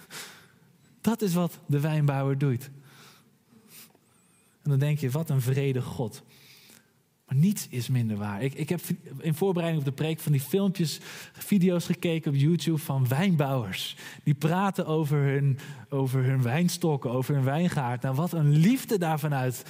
Dat 1.01 1.21
is 1.21 1.33
wat 1.33 1.59
de 1.65 1.79
wijnbouwer 1.79 2.37
doet. 2.37 2.69
En 4.63 4.69
dan 4.69 4.79
denk 4.79 4.99
je, 4.99 5.09
wat 5.09 5.29
een 5.29 5.41
vrede 5.41 5.81
God. 5.81 6.23
Maar 7.27 7.35
niets 7.35 7.67
is 7.69 7.87
minder 7.87 8.17
waar. 8.17 8.41
Ik, 8.41 8.53
ik 8.53 8.69
heb 8.69 8.81
in 9.19 9.33
voorbereiding 9.33 9.85
op 9.85 9.89
de 9.89 10.03
preek 10.03 10.19
van 10.19 10.31
die 10.31 10.41
filmpjes, 10.41 10.99
video's 11.33 11.85
gekeken 11.85 12.31
op 12.31 12.37
YouTube 12.37 12.77
van 12.77 13.07
wijnbouwers. 13.07 13.95
Die 14.23 14.33
praten 14.33 14.85
over 14.85 15.17
hun, 15.17 15.59
over 15.89 16.23
hun 16.23 16.41
wijnstokken, 16.41 17.11
over 17.11 17.35
hun 17.35 17.43
wijngaard. 17.43 18.01
Nou, 18.01 18.15
wat 18.15 18.33
een 18.33 18.49
liefde 18.51 18.97
daarvan 18.97 19.33
uit 19.33 19.63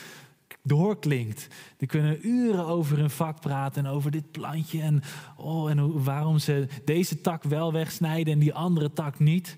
doorklinkt. 0.61 1.47
Die 1.77 1.87
kunnen 1.87 2.27
uren 2.27 2.65
over 2.65 2.97
hun 2.97 3.09
vak 3.09 3.41
praten 3.41 3.85
en 3.85 3.91
over 3.91 4.11
dit 4.11 4.31
plantje. 4.31 4.81
En, 4.81 5.03
oh, 5.35 5.69
en 5.69 6.03
waarom 6.03 6.39
ze 6.39 6.67
deze 6.85 7.21
tak 7.21 7.43
wel 7.43 7.73
wegsnijden 7.73 8.33
en 8.33 8.39
die 8.39 8.53
andere 8.53 8.93
tak 8.93 9.19
niet. 9.19 9.57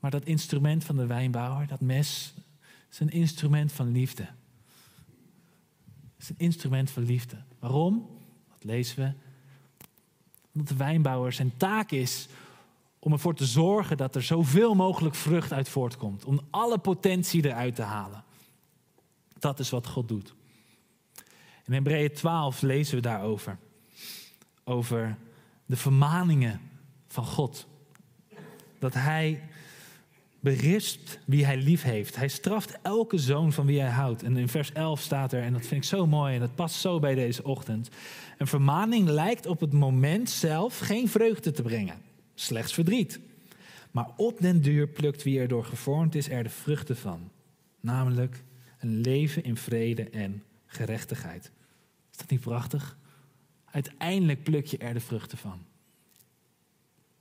Maar 0.00 0.10
dat 0.10 0.24
instrument 0.24 0.84
van 0.84 0.96
de 0.96 1.06
wijnbouwer, 1.06 1.66
dat 1.66 1.80
mes, 1.80 2.34
is 2.90 3.00
een 3.00 3.10
instrument 3.10 3.72
van 3.72 3.92
liefde. 3.92 4.26
Is 6.26 6.32
een 6.32 6.44
instrument 6.44 6.90
van 6.90 7.02
liefde. 7.02 7.36
Waarom? 7.58 8.08
Dat 8.48 8.64
lezen 8.64 9.04
we. 9.04 9.12
Omdat 10.52 10.68
de 10.68 10.76
wijnbouwer 10.76 11.32
zijn 11.32 11.56
taak 11.56 11.90
is 11.90 12.28
om 12.98 13.12
ervoor 13.12 13.34
te 13.34 13.46
zorgen 13.46 13.96
dat 13.96 14.14
er 14.14 14.22
zoveel 14.22 14.74
mogelijk 14.74 15.14
vrucht 15.14 15.52
uit 15.52 15.68
voortkomt. 15.68 16.24
Om 16.24 16.40
alle 16.50 16.78
potentie 16.78 17.44
eruit 17.44 17.74
te 17.74 17.82
halen. 17.82 18.24
Dat 19.38 19.58
is 19.58 19.70
wat 19.70 19.86
God 19.86 20.08
doet. 20.08 20.34
In 21.64 21.72
Hebreeën 21.72 22.12
12 22.12 22.62
lezen 22.62 22.94
we 22.94 23.02
daarover. 23.02 23.58
Over 24.64 25.16
de 25.66 25.76
vermaningen 25.76 26.60
van 27.08 27.24
God. 27.24 27.66
Dat 28.78 28.94
Hij 28.94 29.48
berispt 30.46 31.18
wie 31.24 31.44
Hij 31.44 31.56
lief 31.56 31.82
heeft. 31.82 32.16
Hij 32.16 32.28
straft 32.28 32.78
elke 32.82 33.18
zoon 33.18 33.52
van 33.52 33.66
wie 33.66 33.80
Hij 33.80 33.90
houdt. 33.90 34.22
En 34.22 34.36
in 34.36 34.48
vers 34.48 34.72
11 34.72 35.00
staat 35.00 35.32
er, 35.32 35.42
en 35.42 35.52
dat 35.52 35.66
vind 35.66 35.82
ik 35.82 35.88
zo 35.88 36.06
mooi 36.06 36.34
en 36.34 36.40
dat 36.40 36.54
past 36.54 36.80
zo 36.80 36.98
bij 36.98 37.14
deze 37.14 37.44
ochtend. 37.44 37.88
Een 38.38 38.46
vermaning 38.46 39.08
lijkt 39.08 39.46
op 39.46 39.60
het 39.60 39.72
moment 39.72 40.30
zelf 40.30 40.78
geen 40.78 41.08
vreugde 41.08 41.50
te 41.50 41.62
brengen. 41.62 42.02
Slechts 42.34 42.72
verdriet. 42.72 43.20
Maar 43.90 44.10
op 44.16 44.40
den 44.40 44.60
duur 44.60 44.88
plukt 44.88 45.22
wie 45.22 45.40
er 45.40 45.48
door 45.48 45.64
gevormd 45.64 46.14
is 46.14 46.28
er 46.28 46.42
de 46.42 46.48
vruchten 46.48 46.96
van. 46.96 47.30
Namelijk 47.80 48.42
een 48.78 49.00
leven 49.00 49.44
in 49.44 49.56
vrede 49.56 50.10
en 50.10 50.42
gerechtigheid. 50.66 51.50
Is 52.10 52.16
dat 52.16 52.30
niet 52.30 52.40
prachtig? 52.40 52.96
Uiteindelijk 53.64 54.42
pluk 54.42 54.66
je 54.66 54.78
er 54.78 54.94
de 54.94 55.00
vruchten 55.00 55.38
van. 55.38 55.64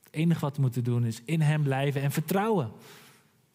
Het 0.04 0.14
enige 0.14 0.40
wat 0.40 0.56
we 0.56 0.62
moeten 0.62 0.84
doen 0.84 1.06
is 1.06 1.22
in 1.26 1.42
Hem 1.42 1.64
blijven 1.64 2.02
en 2.02 2.12
vertrouwen. 2.12 2.72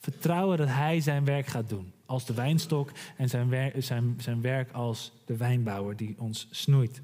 Vertrouwen 0.01 0.59
dat 0.59 0.69
Hij 0.69 1.01
zijn 1.01 1.25
werk 1.25 1.47
gaat 1.47 1.69
doen. 1.69 1.93
Als 2.07 2.25
de 2.25 2.35
wijnstok 2.35 2.91
en 3.17 3.29
zijn, 3.29 3.49
werk, 3.49 3.83
zijn, 3.83 4.15
zijn 4.19 4.41
werk 4.41 4.73
als 4.73 5.13
de 5.27 5.37
wijnbouwer 5.37 5.97
die 5.97 6.15
ons 6.19 6.49
snoeit. 6.51 7.03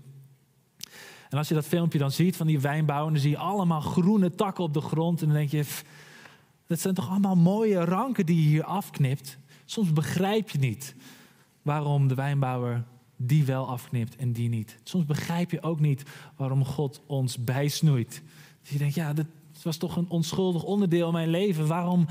En 1.28 1.38
als 1.38 1.48
je 1.48 1.54
dat 1.54 1.66
filmpje 1.66 1.98
dan 1.98 2.10
ziet 2.10 2.36
van 2.36 2.46
die 2.46 2.60
wijnbouwer, 2.60 3.12
dan 3.12 3.20
zie 3.20 3.30
je 3.30 3.38
allemaal 3.38 3.80
groene 3.80 4.30
takken 4.30 4.64
op 4.64 4.74
de 4.74 4.80
grond. 4.80 5.20
En 5.20 5.26
dan 5.26 5.36
denk 5.36 5.50
je, 5.50 5.64
dat 6.66 6.80
zijn 6.80 6.94
toch 6.94 7.10
allemaal 7.10 7.36
mooie 7.36 7.84
ranken 7.84 8.26
die 8.26 8.42
je 8.42 8.48
hier 8.48 8.64
afknipt. 8.64 9.38
Soms 9.64 9.92
begrijp 9.92 10.50
je 10.50 10.58
niet 10.58 10.94
waarom 11.62 12.08
de 12.08 12.14
wijnbouwer 12.14 12.84
die 13.16 13.44
wel 13.44 13.68
afknipt 13.68 14.16
en 14.16 14.32
die 14.32 14.48
niet. 14.48 14.78
Soms 14.82 15.04
begrijp 15.04 15.50
je 15.50 15.62
ook 15.62 15.80
niet 15.80 16.02
waarom 16.36 16.64
God 16.64 17.00
ons 17.06 17.44
bijsnoeit. 17.44 18.22
Dus 18.62 18.70
je 18.70 18.78
denkt, 18.78 18.94
ja, 18.94 19.12
dit 19.12 19.26
was 19.62 19.76
toch 19.76 19.96
een 19.96 20.08
onschuldig 20.08 20.62
onderdeel 20.62 21.06
in 21.06 21.12
mijn 21.12 21.28
leven. 21.28 21.66
Waarom 21.66 22.06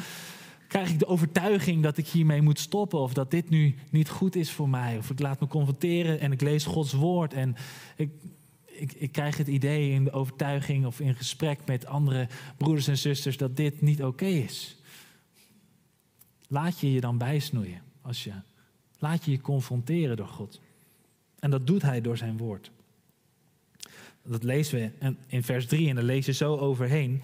krijg 0.75 0.89
ik 0.89 0.99
de 0.99 1.07
overtuiging 1.07 1.83
dat 1.83 1.97
ik 1.97 2.07
hiermee 2.07 2.41
moet 2.41 2.59
stoppen? 2.59 2.99
Of 2.99 3.13
dat 3.13 3.31
dit 3.31 3.49
nu 3.49 3.75
niet 3.89 4.09
goed 4.09 4.35
is 4.35 4.51
voor 4.51 4.69
mij? 4.69 4.97
Of 4.97 5.09
ik 5.09 5.19
laat 5.19 5.39
me 5.39 5.47
confronteren 5.47 6.19
en 6.19 6.31
ik 6.31 6.41
lees 6.41 6.65
Gods 6.65 6.93
woord 6.93 7.33
en 7.33 7.55
ik, 7.95 8.11
ik, 8.65 8.93
ik 8.93 9.11
krijg 9.11 9.37
het 9.37 9.47
idee 9.47 9.91
in 9.91 10.03
de 10.03 10.11
overtuiging 10.11 10.85
of 10.85 10.99
in 10.99 11.15
gesprek 11.15 11.59
met 11.65 11.85
andere 11.85 12.27
broeders 12.57 12.87
en 12.87 12.97
zusters 12.97 13.37
dat 13.37 13.57
dit 13.57 13.81
niet 13.81 14.03
oké 14.03 14.25
is. 14.25 14.77
Laat 16.47 16.79
je 16.79 16.91
je 16.91 17.01
dan 17.01 17.17
bijsnoeien. 17.17 17.81
Als 18.01 18.23
je, 18.23 18.31
laat 18.99 19.25
je 19.25 19.31
je 19.31 19.41
confronteren 19.41 20.17
door 20.17 20.27
God. 20.27 20.61
En 21.39 21.51
dat 21.51 21.67
doet 21.67 21.81
hij 21.81 22.01
door 22.01 22.17
zijn 22.17 22.37
woord. 22.37 22.71
Dat 24.23 24.43
lezen 24.43 24.79
we 24.99 25.13
in 25.27 25.43
vers 25.43 25.65
3 25.65 25.89
en 25.89 25.95
daar 25.95 26.03
lees 26.03 26.25
je 26.25 26.33
zo 26.33 26.57
overheen. 26.57 27.21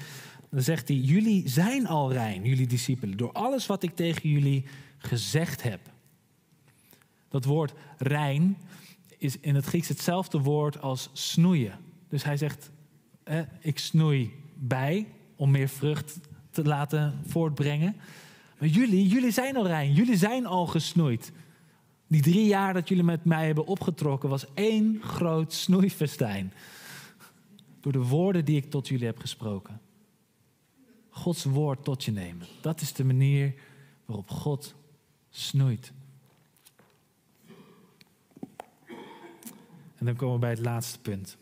Dan 0.51 0.61
zegt 0.61 0.87
hij, 0.87 0.97
jullie 0.97 1.49
zijn 1.49 1.87
al 1.87 2.11
rein, 2.11 2.43
jullie 2.43 2.67
discipelen, 2.67 3.17
door 3.17 3.31
alles 3.31 3.65
wat 3.65 3.83
ik 3.83 3.95
tegen 3.95 4.29
jullie 4.29 4.65
gezegd 4.97 5.63
heb. 5.63 5.79
Dat 7.29 7.45
woord 7.45 7.73
rein 7.97 8.57
is 9.17 9.39
in 9.39 9.55
het 9.55 9.65
Grieks 9.65 9.87
hetzelfde 9.87 10.39
woord 10.39 10.81
als 10.81 11.09
snoeien. 11.13 11.79
Dus 12.09 12.23
hij 12.23 12.37
zegt, 12.37 12.71
ik 13.59 13.79
snoei 13.79 14.33
bij 14.55 15.07
om 15.35 15.51
meer 15.51 15.69
vrucht 15.69 16.19
te 16.49 16.63
laten 16.63 17.19
voortbrengen. 17.25 17.95
Maar 18.59 18.69
jullie, 18.69 19.07
jullie 19.07 19.31
zijn 19.31 19.55
al 19.55 19.67
rein. 19.67 19.93
Jullie 19.93 20.17
zijn 20.17 20.45
al 20.45 20.67
gesnoeid. 20.67 21.31
Die 22.07 22.21
drie 22.21 22.45
jaar 22.45 22.73
dat 22.73 22.87
jullie 22.87 23.03
met 23.03 23.25
mij 23.25 23.45
hebben 23.45 23.65
opgetrokken 23.65 24.29
was 24.29 24.45
één 24.53 25.01
groot 25.01 25.53
snoeifestijn. 25.53 26.53
Door 27.81 27.91
de 27.91 28.03
woorden 28.03 28.45
die 28.45 28.57
ik 28.57 28.69
tot 28.69 28.87
jullie 28.87 29.05
heb 29.05 29.19
gesproken. 29.19 29.81
Gods 31.11 31.43
woord 31.43 31.83
tot 31.83 32.03
je 32.03 32.11
nemen. 32.11 32.47
Dat 32.61 32.81
is 32.81 32.93
de 32.93 33.03
manier 33.03 33.53
waarop 34.05 34.29
God 34.29 34.75
snoeit. 35.29 35.91
En 39.95 40.05
dan 40.05 40.15
komen 40.15 40.33
we 40.33 40.39
bij 40.39 40.49
het 40.49 40.59
laatste 40.59 40.99
punt. 40.99 41.37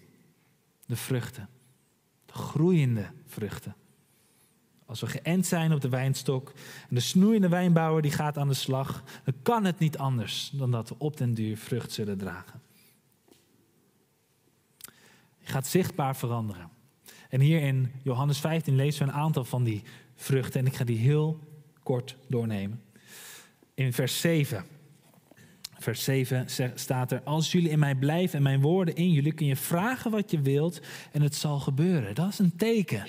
De 0.86 0.96
vruchten. 0.96 1.50
De 2.26 2.34
groeiende 2.34 3.12
vruchten. 3.26 3.76
Als 4.86 5.00
we 5.00 5.08
geënt 5.08 5.46
zijn 5.46 5.74
op 5.74 5.82
de 5.82 5.90
wijnstok 5.90 6.54
en 6.90 6.96
de 6.96 7.02
snoeiende 7.02 7.50
wijnbouwer 7.50 8.02
die 8.02 8.12
gaat 8.12 8.38
aan 8.38 8.48
de 8.48 8.54
slag, 8.54 9.04
dan 9.24 9.34
kan 9.42 9.66
het 9.66 9.80
niet 9.80 9.98
anders 9.98 10.50
dan 10.54 10.72
dat 10.72 10.90
we 10.90 10.96
op 10.98 11.18
den 11.18 11.34
duur 11.34 11.58
vrucht 11.58 11.92
zullen 11.92 12.18
dragen. 12.18 12.62
Je 15.38 15.46
gaat 15.46 15.68
zichtbaar 15.68 16.16
veranderen. 16.16 16.70
En 17.30 17.40
hier 17.40 17.62
in 17.62 17.92
Johannes 18.04 18.40
15 18.40 18.76
lezen 18.76 19.06
we 19.06 19.12
een 19.12 19.20
aantal 19.20 19.44
van 19.46 19.64
die 19.64 19.84
vruchten 20.16 20.60
en 20.60 20.66
ik 20.66 20.76
ga 20.76 20.84
die 20.84 20.98
heel 20.98 21.40
kort 21.84 22.16
doornemen. 22.28 22.82
In 23.74 23.94
vers 23.94 24.20
7. 24.20 24.66
Vers 25.78 26.04
7 26.04 26.46
staat 26.76 27.12
er: 27.12 27.22
Als 27.24 27.52
jullie 27.52 27.70
in 27.70 27.80
mij 27.80 27.96
blijven 27.96 28.38
en 28.38 28.44
mijn 28.44 28.62
woorden 28.62 28.96
in 28.96 29.12
jullie, 29.12 29.34
kun 29.34 29.46
je 29.46 29.56
vragen 29.56 30.12
wat 30.12 30.32
je 30.32 30.42
wilt 30.42 30.82
en 31.12 31.22
het 31.22 31.36
zal 31.36 31.60
gebeuren. 31.60 32.16
Dat 32.16 32.28
is 32.30 32.40
een 32.40 32.56
teken 32.56 33.06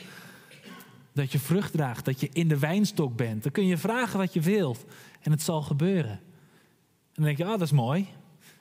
dat 1.13 1.33
je 1.33 1.39
vrucht 1.39 1.73
draagt, 1.73 2.05
dat 2.05 2.21
je 2.21 2.29
in 2.33 2.49
de 2.49 2.59
wijnstok 2.59 3.17
bent. 3.17 3.43
Dan 3.43 3.53
kun 3.53 3.67
je 3.67 3.77
vragen 3.77 4.19
wat 4.19 4.33
je 4.33 4.41
wilt 4.41 4.85
en 5.21 5.31
het 5.31 5.43
zal 5.43 5.63
gebeuren. 5.63 6.11
En 6.11 6.21
dan 7.13 7.25
denk 7.25 7.37
je, 7.37 7.45
ah, 7.45 7.53
oh, 7.53 7.59
dat 7.59 7.67
is 7.67 7.73
mooi. 7.73 8.09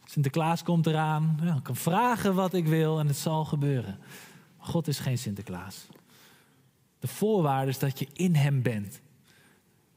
Sinterklaas 0.06 0.64
komt 0.64 0.88
eraan. 0.88 1.40
Ja, 1.44 1.56
ik 1.56 1.64
kan 1.64 1.76
vragen 1.76 2.36
wat 2.36 2.54
ik 2.54 2.68
wil 2.68 3.00
en 3.00 3.08
het 3.08 3.18
zal 3.18 3.46
gebeuren. 3.46 4.00
God 4.70 4.88
is 4.88 5.00
geen 5.00 5.18
Sinterklaas. 5.18 5.88
De 7.00 7.08
voorwaarde 7.08 7.72
is 7.72 7.80
dat 7.80 8.00
je 8.00 8.08
in 8.14 8.36
Hem 8.36 8.62
bent. 8.62 9.02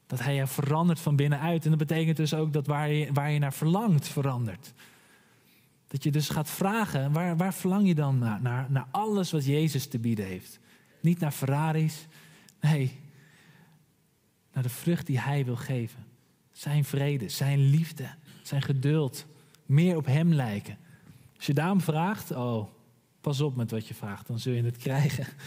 Dat 0.07 0.19
Hij 0.19 0.35
je 0.35 0.47
verandert 0.47 0.99
van 0.99 1.15
binnenuit. 1.15 1.63
En 1.63 1.69
dat 1.69 1.79
betekent 1.79 2.17
dus 2.17 2.33
ook 2.33 2.53
dat 2.53 2.67
waar 2.67 2.89
je, 2.89 3.13
waar 3.13 3.31
je 3.31 3.39
naar 3.39 3.53
verlangt, 3.53 4.07
verandert. 4.07 4.73
Dat 5.87 6.03
je 6.03 6.11
dus 6.11 6.29
gaat 6.29 6.49
vragen, 6.49 7.11
waar, 7.11 7.37
waar 7.37 7.53
verlang 7.53 7.87
je 7.87 7.95
dan 7.95 8.17
naar? 8.17 8.41
naar? 8.41 8.65
Naar 8.69 8.87
alles 8.91 9.31
wat 9.31 9.45
Jezus 9.45 9.87
te 9.87 9.99
bieden 9.99 10.25
heeft. 10.25 10.59
Niet 11.01 11.19
naar 11.19 11.31
Ferraris, 11.31 12.07
Nee, 12.63 12.99
naar 14.53 14.63
de 14.63 14.69
vrucht 14.69 15.05
die 15.05 15.19
Hij 15.19 15.45
wil 15.45 15.55
geven. 15.55 16.05
Zijn 16.51 16.85
vrede, 16.85 17.29
zijn 17.29 17.59
liefde, 17.59 18.09
zijn 18.43 18.61
geduld. 18.61 19.25
Meer 19.65 19.95
op 19.95 20.05
Hem 20.05 20.33
lijken. 20.33 20.77
Als 21.35 21.45
je 21.45 21.53
daarom 21.53 21.81
vraagt, 21.81 22.31
oh, 22.31 22.72
pas 23.23 23.41
op 23.41 23.55
met 23.55 23.71
wat 23.71 23.87
je 23.87 23.93
vraagt, 23.93 24.27
dan 24.27 24.39
zul 24.39 24.53
je 24.53 24.63
het 24.63 24.77
krijgen. 24.77 25.27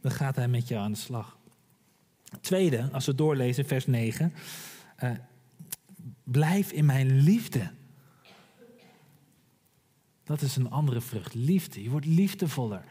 Dan 0.00 0.10
gaat 0.12 0.36
Hij 0.36 0.48
met 0.48 0.68
jou 0.68 0.82
aan 0.82 0.92
de 0.92 0.98
slag. 0.98 1.38
Tweede, 2.40 2.88
als 2.92 3.06
we 3.06 3.14
doorlezen, 3.14 3.66
vers 3.66 3.86
9. 3.86 4.32
Uh, 5.02 5.10
eh, 5.10 5.18
blijf 6.24 6.72
in 6.72 6.84
mijn 6.84 7.20
liefde. 7.20 7.70
Dat 10.24 10.42
is 10.42 10.56
een 10.56 10.70
andere 10.70 11.00
vrucht, 11.00 11.34
liefde. 11.34 11.82
Je 11.82 11.90
wordt 11.90 12.06
liefdevoller. 12.06 12.84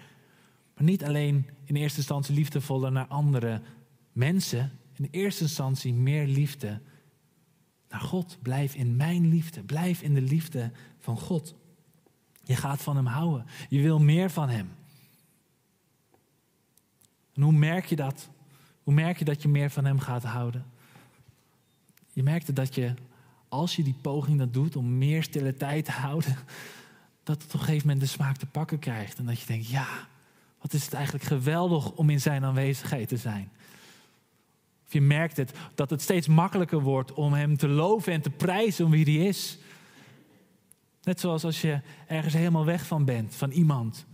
Maar 0.75 0.83
niet 0.83 1.03
alleen 1.03 1.49
in 1.63 1.75
eerste 1.75 1.97
instantie 1.97 2.35
liefdevoller 2.35 2.91
naar 2.91 3.07
andere 3.07 3.61
mensen. 4.11 4.71
In 4.93 5.07
eerste 5.11 5.43
instantie 5.43 5.93
meer 5.93 6.27
liefde 6.27 6.81
naar 7.89 8.01
God. 8.01 8.37
Blijf 8.41 8.75
in 8.75 8.95
mijn 8.95 9.29
liefde. 9.29 9.63
Blijf 9.63 10.01
in 10.01 10.13
de 10.13 10.21
liefde 10.21 10.71
van 10.99 11.19
God. 11.19 11.55
Je 12.47 12.55
gaat 12.55 12.81
van 12.81 12.95
Hem 12.95 13.05
houden. 13.05 13.45
Je 13.69 13.81
wil 13.81 13.99
meer 13.99 14.29
van 14.29 14.49
Hem. 14.49 14.71
En 17.33 17.41
hoe 17.41 17.51
merk 17.51 17.85
je 17.85 17.95
dat? 17.95 18.29
Hoe 18.83 18.93
merk 18.93 19.19
je 19.19 19.25
dat 19.25 19.41
je 19.41 19.47
meer 19.47 19.69
van 19.69 19.85
Hem 19.85 19.99
gaat 19.99 20.23
houden? 20.23 20.65
Je 22.13 22.23
merkt 22.23 22.55
dat 22.55 22.75
je, 22.75 22.93
als 23.49 23.75
je 23.75 23.83
die 23.83 23.97
poging 24.01 24.37
dat 24.37 24.53
doet 24.53 24.75
om 24.75 24.97
meer 24.97 25.23
stille 25.23 25.53
tijd 25.53 25.85
te 25.85 25.91
houden, 25.91 26.35
dat 27.23 27.41
het 27.41 27.45
op 27.45 27.53
een 27.53 27.65
gegeven 27.65 27.87
moment 27.87 28.05
de 28.05 28.11
smaak 28.11 28.37
te 28.37 28.45
pakken 28.45 28.79
krijgt. 28.79 29.17
En 29.17 29.25
dat 29.25 29.39
je 29.39 29.47
denkt, 29.47 29.67
ja, 29.67 29.87
wat 30.61 30.73
is 30.73 30.85
het 30.85 30.93
eigenlijk 30.93 31.25
geweldig 31.25 31.91
om 31.91 32.09
in 32.09 32.21
Zijn 32.21 32.43
aanwezigheid 32.43 33.07
te 33.07 33.17
zijn. 33.17 33.49
Of 34.85 34.93
je 34.93 35.01
merkt 35.01 35.37
het, 35.37 35.53
dat 35.75 35.89
het 35.89 36.01
steeds 36.01 36.27
makkelijker 36.27 36.81
wordt 36.81 37.13
om 37.13 37.33
Hem 37.33 37.57
te 37.57 37.67
loven 37.67 38.13
en 38.13 38.21
te 38.21 38.29
prijzen 38.29 38.85
om 38.85 38.91
wie 38.91 39.17
Hij 39.17 39.27
is. 39.27 39.57
Net 41.07 41.19
zoals 41.19 41.43
als 41.43 41.61
je 41.61 41.81
ergens 42.07 42.33
helemaal 42.33 42.65
weg 42.65 42.85
van 42.85 43.05
bent, 43.05 43.35
van 43.35 43.51
iemand 43.51 44.05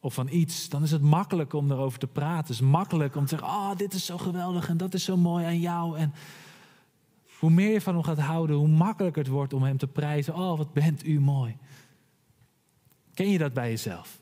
of 0.00 0.14
van 0.14 0.28
iets, 0.30 0.68
dan 0.68 0.82
is 0.82 0.90
het 0.90 1.02
makkelijk 1.02 1.52
om 1.52 1.70
erover 1.70 1.98
te 1.98 2.06
praten. 2.06 2.38
Het 2.38 2.48
is 2.48 2.60
makkelijk 2.60 3.16
om 3.16 3.22
te 3.22 3.28
zeggen, 3.28 3.48
oh, 3.48 3.76
dit 3.76 3.92
is 3.94 4.04
zo 4.04 4.18
geweldig 4.18 4.68
en 4.68 4.76
dat 4.76 4.94
is 4.94 5.04
zo 5.04 5.16
mooi 5.16 5.44
aan 5.44 5.60
jou. 5.60 5.98
En 5.98 6.14
hoe 7.38 7.50
meer 7.50 7.72
je 7.72 7.80
van 7.80 7.94
hem 7.94 8.02
gaat 8.02 8.18
houden, 8.18 8.56
hoe 8.56 8.68
makkelijker 8.68 9.22
het 9.22 9.32
wordt 9.32 9.52
om 9.52 9.62
hem 9.62 9.76
te 9.76 9.86
prijzen. 9.86 10.34
Oh, 10.34 10.58
wat 10.58 10.72
bent 10.72 11.06
u 11.06 11.20
mooi. 11.20 11.56
Ken 13.14 13.30
je 13.30 13.38
dat 13.38 13.52
bij 13.52 13.68
jezelf? 13.68 14.20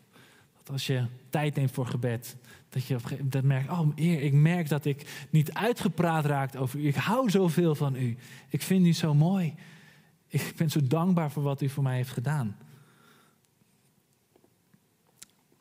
Dat 0.56 0.70
als 0.70 0.86
je 0.86 1.06
tijd 1.28 1.54
neemt 1.54 1.70
voor 1.70 1.86
gebed, 1.86 2.36
dat 2.68 2.86
je 2.86 2.94
op 2.94 3.10
een 3.30 3.46
merkt, 3.46 3.70
oh 3.70 3.88
Heer, 3.94 4.22
ik 4.22 4.32
merk 4.32 4.68
dat 4.68 4.84
ik 4.84 5.26
niet 5.30 5.52
uitgepraat 5.52 6.24
raak 6.24 6.56
over 6.56 6.78
u. 6.78 6.86
Ik 6.86 6.96
hou 6.96 7.30
zoveel 7.30 7.74
van 7.74 7.96
u. 7.96 8.16
Ik 8.48 8.62
vind 8.62 8.86
u 8.86 8.92
zo 8.92 9.14
mooi. 9.14 9.54
Ik 10.35 10.55
ben 10.57 10.70
zo 10.70 10.81
dankbaar 10.83 11.31
voor 11.31 11.42
wat 11.42 11.61
u 11.61 11.68
voor 11.68 11.83
mij 11.83 11.97
heeft 11.97 12.11
gedaan. 12.11 12.57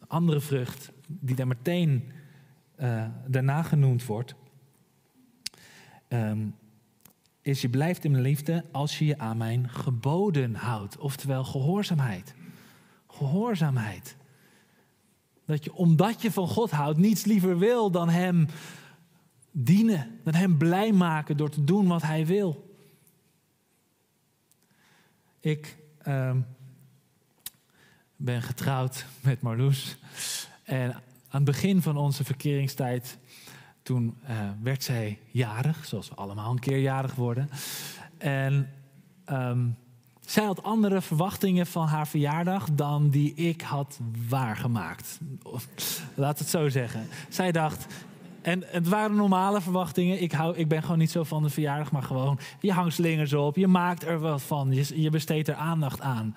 Andere 0.08 0.40
vrucht, 0.40 0.92
die 1.08 1.36
daar 1.36 1.48
meteen 1.48 2.12
uh, 2.80 3.06
daarna 3.28 3.64
genoemd 3.64 4.06
wordt, 4.06 4.36
um, 6.10 6.56
is 7.42 7.62
je 7.62 7.70
blijft 7.70 8.04
in 8.04 8.12
mijn 8.12 8.24
liefde 8.24 8.66
als 8.72 9.00
je 9.00 9.06
je 9.06 9.18
aan 9.18 9.38
mijn 9.38 9.70
geboden 9.70 10.56
houdt. 10.56 10.98
Oftewel 10.98 11.44
gehoorzaamheid. 11.44 12.34
Gehoorzaamheid. 13.08 14.16
Dat 15.46 15.64
je, 15.64 15.74
omdat 15.74 16.22
je 16.22 16.32
van 16.32 16.48
God 16.48 16.72
houdt, 16.72 16.98
niets 16.98 17.26
liever 17.26 17.58
wil 17.58 17.92
dan 17.92 18.10
Hem 18.10 18.48
dienen. 19.52 20.20
Dan 20.24 20.34
Hem 20.34 20.58
blij 20.58 20.92
maken 20.92 21.38
door 21.38 21.50
te 21.50 21.64
doen 21.64 21.88
wat 21.88 22.02
Hij 22.02 22.26
wil. 22.26 22.63
Ik 25.44 25.78
uh, 26.08 26.32
ben 28.16 28.42
getrouwd 28.42 29.06
met 29.22 29.42
Marloes. 29.42 29.98
En 30.64 30.94
aan 30.94 31.02
het 31.30 31.44
begin 31.44 31.82
van 31.82 31.98
onze 31.98 32.24
verkeringstijd, 32.24 33.18
toen 33.82 34.18
uh, 34.30 34.50
werd 34.62 34.84
zij 34.84 35.20
jarig, 35.32 35.86
zoals 35.86 36.10
we 36.10 36.16
allemaal 36.16 36.52
een 36.52 36.60
keer 36.60 36.80
jarig 36.80 37.16
worden. 37.16 37.50
En 38.18 38.70
um, 39.30 39.78
zij 40.26 40.44
had 40.44 40.64
andere 40.64 41.02
verwachtingen 41.02 41.68
van 41.68 41.88
haar 41.88 42.08
verjaardag 42.08 42.72
dan 42.72 43.10
die 43.10 43.34
ik 43.34 43.62
had 43.62 44.00
waargemaakt. 44.30 45.20
Laat 46.16 46.40
het 46.40 46.48
zo 46.48 46.70
zeggen. 46.70 47.08
Zij 47.30 47.52
dacht, 47.52 47.86
en 48.44 48.64
het 48.66 48.88
waren 48.88 49.16
normale 49.16 49.62
verwachtingen. 49.62 50.22
Ik, 50.22 50.32
hou, 50.32 50.56
ik 50.56 50.68
ben 50.68 50.82
gewoon 50.82 50.98
niet 50.98 51.12
zo 51.12 51.24
van 51.24 51.44
de 51.44 51.50
verjaardag, 51.50 51.92
maar 51.92 52.04
gewoon 52.04 52.40
je 52.60 52.72
hangt 52.72 52.94
slingers 52.94 53.34
op, 53.34 53.56
je 53.56 53.68
maakt 53.68 54.06
er 54.06 54.20
wat 54.20 54.42
van, 54.42 54.72
je, 54.72 55.02
je 55.02 55.10
besteedt 55.10 55.48
er 55.48 55.56
aandacht 55.56 56.02
aan. 56.02 56.36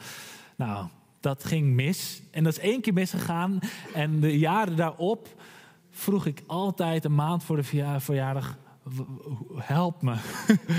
Nou, 0.56 0.86
dat 1.20 1.44
ging 1.44 1.74
mis. 1.74 2.22
En 2.30 2.44
dat 2.44 2.52
is 2.52 2.58
één 2.58 2.80
keer 2.80 2.92
misgegaan. 2.92 3.58
En 3.94 4.20
de 4.20 4.38
jaren 4.38 4.76
daarop 4.76 5.28
vroeg 5.90 6.26
ik 6.26 6.42
altijd 6.46 7.04
een 7.04 7.14
maand 7.14 7.44
voor 7.44 7.56
de 7.56 7.98
verjaardag: 7.98 8.56
help 9.54 10.02
me. 10.02 10.14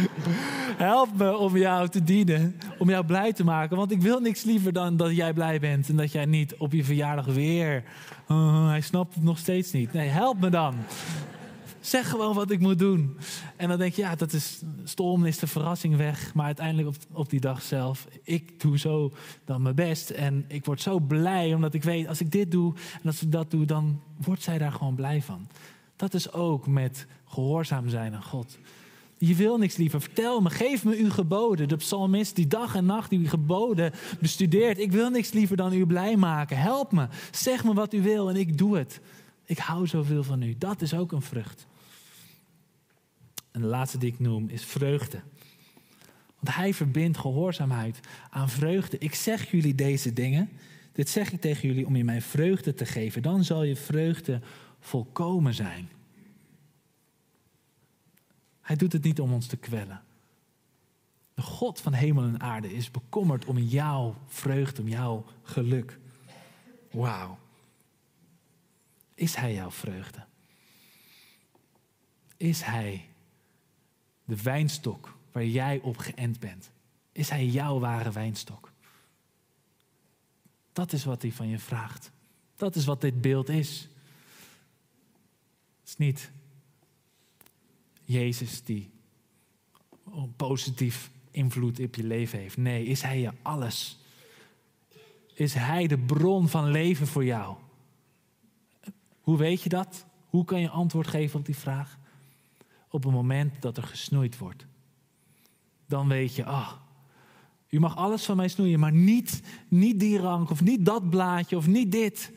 help 0.89 1.17
me 1.17 1.38
om 1.38 1.58
jou 1.58 1.89
te 1.89 2.04
dienen, 2.04 2.60
om 2.78 2.89
jou 2.89 3.06
blij 3.06 3.34
te 3.34 3.43
maken. 3.43 3.78
Want 3.78 3.91
ik 3.91 4.02
wil 4.02 4.20
niks 4.20 4.43
liever 4.43 4.74
dan 4.74 4.98
dat 4.98 5.15
jij 5.15 5.34
blij 5.34 5.60
bent 5.60 5.89
en 5.89 5.96
dat 5.96 6.12
jij 6.12 6.26
niet 6.26 6.56
op 6.56 6.74
je 6.74 6.84
verjaardag 6.84 7.26
weer. 7.26 7.84
Uh, 8.32 8.67
hij 8.67 8.82
snapt 8.82 9.15
het 9.15 9.24
nog 9.24 9.38
steeds 9.38 9.72
niet. 9.72 9.93
Nee, 9.93 10.08
help 10.08 10.39
me 10.39 10.50
dan. 10.50 10.76
Zeg 11.80 12.10
gewoon 12.10 12.36
wat 12.36 12.52
ik 12.52 12.60
moet 12.60 12.80
doen. 12.80 13.17
En 13.56 13.70
dan 13.70 13.78
denk 13.78 13.93
je, 13.93 14.02
ja, 14.02 14.15
dat 14.15 14.34
is 14.34 14.62
stom, 14.84 15.26
is 15.26 15.39
de 15.39 15.48
verrassing 15.48 15.96
weg. 15.96 16.34
Maar 16.34 16.46
uiteindelijk 16.46 16.88
op, 16.88 16.96
op 17.12 17.30
die 17.30 17.39
dag 17.39 17.62
zelf, 17.62 18.08
ik 18.24 18.62
doe 18.62 18.78
zo 18.78 19.12
dan 19.46 19.62
mijn 19.62 19.76
best. 19.76 20.10
En 20.10 20.46
ik 20.48 20.65
word 20.65 20.82
zo 20.82 21.00
blij, 21.00 21.54
omdat 21.54 21.74
ik 21.74 21.84
weet, 21.84 22.08
als 22.08 22.22
ik 22.22 22.32
dit 22.32 22.52
doe 22.52 22.74
en 23.02 23.06
als 23.06 23.22
ik 23.22 23.32
dat 23.32 23.52
doe, 23.52 23.65
dan 23.65 24.02
wordt 24.17 24.43
zij 24.43 24.58
daar 24.58 24.72
gewoon 24.72 24.96
blij 24.96 25.22
van. 25.22 25.48
Dat 25.97 26.13
is 26.13 26.31
ook 26.31 26.67
met 26.67 27.05
gehoorzaam 27.25 27.89
zijn 27.89 28.13
aan 28.13 28.23
God. 28.23 28.57
Je 29.17 29.36
wil 29.36 29.57
niks 29.57 29.75
liever. 29.75 30.01
Vertel 30.01 30.41
me, 30.41 30.49
geef 30.49 30.83
me 30.83 30.97
uw 30.97 31.10
geboden. 31.10 31.67
De 31.67 31.75
psalmist 31.75 32.36
die 32.36 32.47
dag 32.47 32.75
en 32.75 32.86
nacht 32.86 33.12
uw 33.12 33.27
geboden 33.27 33.93
bestudeert. 34.19 34.79
Ik 34.79 34.91
wil 34.91 35.10
niks 35.10 35.31
liever 35.31 35.57
dan 35.57 35.73
u 35.73 35.86
blij 35.86 36.15
maken. 36.15 36.57
Help 36.57 36.91
me. 36.91 37.07
Zeg 37.31 37.63
me 37.63 37.73
wat 37.73 37.93
u 37.93 38.01
wil 38.01 38.29
en 38.29 38.36
ik 38.36 38.57
doe 38.57 38.77
het. 38.77 38.99
Ik 39.45 39.57
hou 39.57 39.88
zoveel 39.88 40.23
van 40.23 40.41
u. 40.41 40.55
Dat 40.57 40.81
is 40.81 40.93
ook 40.93 41.12
een 41.12 41.21
vrucht. 41.21 41.67
En 43.51 43.62
de 43.62 43.67
laatste 43.67 43.97
die 43.97 44.12
ik 44.12 44.19
noem 44.19 44.49
is 44.49 44.65
vreugde. 44.65 45.21
Want 46.39 46.55
hij 46.55 46.73
verbindt 46.73 47.17
gehoorzaamheid 47.17 47.99
aan 48.29 48.49
vreugde. 48.49 48.97
Ik 48.97 49.15
zeg 49.15 49.51
jullie 49.51 49.75
deze 49.75 50.13
dingen. 50.13 50.49
Dit 50.91 51.10
zeg 51.10 51.31
ik 51.31 51.41
tegen 51.41 51.67
jullie 51.67 51.86
om 51.86 51.95
je 51.95 52.03
mijn 52.03 52.21
vreugde 52.21 52.73
te 52.73 52.86
geven. 52.86 53.21
Dan 53.21 53.43
zal 53.43 53.63
je 53.63 53.75
vreugde 53.75 54.41
volkomen 54.88 55.54
zijn. 55.54 55.89
Hij 58.62 58.76
doet 58.76 58.93
het 58.93 59.04
niet 59.04 59.19
om 59.19 59.34
ons 59.34 59.47
te 59.47 59.58
kwellen. 59.58 60.04
De 61.34 61.41
God 61.41 61.82
van 61.82 61.93
hemel 61.93 62.23
en 62.23 62.41
aarde 62.41 62.73
is 62.73 62.91
bekommerd 62.91 63.45
om 63.45 63.58
jouw 63.58 64.15
vreugde, 64.28 64.82
om 64.82 64.88
jouw 64.88 65.26
geluk. 65.43 66.00
Wauw. 66.91 67.38
Is 69.13 69.36
Hij 69.36 69.54
jouw 69.54 69.71
vreugde? 69.71 70.26
Is 72.38 72.62
Hij 72.62 73.10
de 74.26 74.41
wijnstok 74.41 75.17
waar 75.32 75.45
jij 75.45 75.80
op 75.80 75.97
geënt 75.97 76.39
bent? 76.39 76.71
Is 77.12 77.30
Hij 77.30 77.45
jouw 77.45 77.80
ware 77.80 78.12
wijnstok? 78.12 78.71
Dat 80.73 80.93
is 80.93 81.04
wat 81.04 81.21
Hij 81.21 81.32
van 81.32 81.47
je 81.47 81.60
vraagt. 81.60 82.12
Dat 82.56 82.76
is 82.76 82.86
wat 82.86 83.02
dit 83.02 83.21
beeld 83.21 83.50
is. 83.50 83.89
Is 85.88 85.97
niet 85.97 86.32
Jezus 88.04 88.63
die 88.63 88.89
een 90.13 90.34
positief 90.36 91.12
invloed 91.32 91.80
op 91.80 91.95
je 91.95 92.04
leven 92.04 92.39
heeft. 92.39 92.58
Nee, 92.58 92.86
is 92.86 93.02
Hij 93.02 93.19
je 93.19 93.32
alles? 93.41 93.97
Is 95.34 95.54
Hij 95.54 95.88
de 95.88 95.97
bron 95.97 96.50
van 96.50 96.71
leven 96.71 97.08
voor 97.08 97.26
jou? 97.26 97.56
Hoe 99.21 99.38
weet 99.38 99.62
je 99.62 99.69
dat? 99.69 100.06
Hoe 100.30 100.45
kan 100.45 100.60
je 100.60 100.69
antwoord 100.69 101.08
geven 101.08 101.39
op 101.39 101.45
die 101.45 101.58
vraag? 101.58 101.97
Op 102.89 103.04
het 103.04 103.13
moment 103.13 103.62
dat 103.62 103.78
er 103.78 103.84
gesnoeid 103.84 104.38
wordt. 104.38 104.65
Dan 105.86 106.08
weet 106.08 106.36
je, 106.36 106.45
ah, 106.45 106.71
u 107.69 107.80
mag 107.80 107.95
alles 107.95 108.26
van 108.26 108.36
mij 108.36 108.47
snoeien, 108.47 108.80
maar 108.80 108.91
niet, 108.91 109.41
niet 109.67 110.00
die 110.00 110.17
rank 110.17 110.50
of 110.50 110.62
niet 110.62 110.86
dat 110.86 111.10
blaadje 111.10 111.58
of 111.58 111.67
niet 111.67 111.91
dit. 111.91 112.32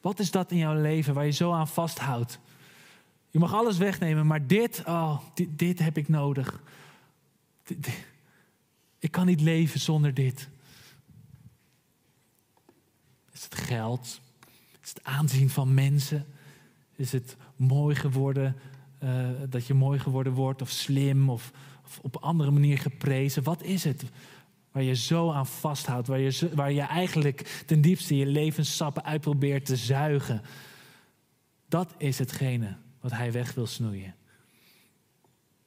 Wat 0.00 0.18
is 0.18 0.30
dat 0.30 0.50
in 0.50 0.58
jouw 0.58 0.80
leven 0.80 1.14
waar 1.14 1.24
je 1.24 1.30
zo 1.30 1.52
aan 1.52 1.68
vasthoudt? 1.68 2.40
Je 3.36 3.42
mag 3.42 3.54
alles 3.54 3.78
wegnemen, 3.78 4.26
maar 4.26 4.46
dit, 4.46 4.82
oh, 4.86 5.18
dit, 5.50 5.78
heb 5.78 5.96
ik 5.96 6.08
nodig. 6.08 6.62
ik 8.98 9.10
kan 9.10 9.26
niet 9.26 9.40
leven 9.40 9.80
zonder 9.80 10.14
dit. 10.14 10.48
Is 13.32 13.44
het 13.44 13.54
geld? 13.54 14.20
Is 14.82 14.88
het 14.88 15.04
aanzien 15.04 15.50
van 15.50 15.74
mensen? 15.74 16.26
Is 16.94 17.12
het 17.12 17.36
mooi 17.56 17.94
geworden, 17.94 18.56
uh, 19.02 19.28
dat 19.48 19.66
je 19.66 19.74
mooi 19.74 19.98
geworden 19.98 20.32
wordt 20.32 20.62
of 20.62 20.70
slim 20.70 21.30
of, 21.30 21.52
of, 21.84 21.98
op 22.02 22.16
andere 22.16 22.50
manier 22.50 22.78
geprezen? 22.78 23.42
Wat 23.42 23.62
is 23.62 23.84
het 23.84 24.04
waar 24.72 24.82
je 24.82 24.94
zo 24.94 25.30
aan 25.32 25.46
vasthoudt, 25.46 26.08
waar 26.08 26.20
je, 26.20 26.50
waar 26.54 26.72
je 26.72 26.82
eigenlijk 26.82 27.62
ten 27.66 27.80
diepste 27.80 28.16
je 28.16 28.26
levenssappen 28.26 29.04
uit 29.04 29.20
probeert 29.20 29.66
te 29.66 29.76
zuigen? 29.76 30.42
Dat 31.68 31.94
is 31.98 32.18
hetgene 32.18 32.76
wat 33.06 33.18
hij 33.18 33.32
weg 33.32 33.54
wil 33.54 33.66
snoeien. 33.66 34.14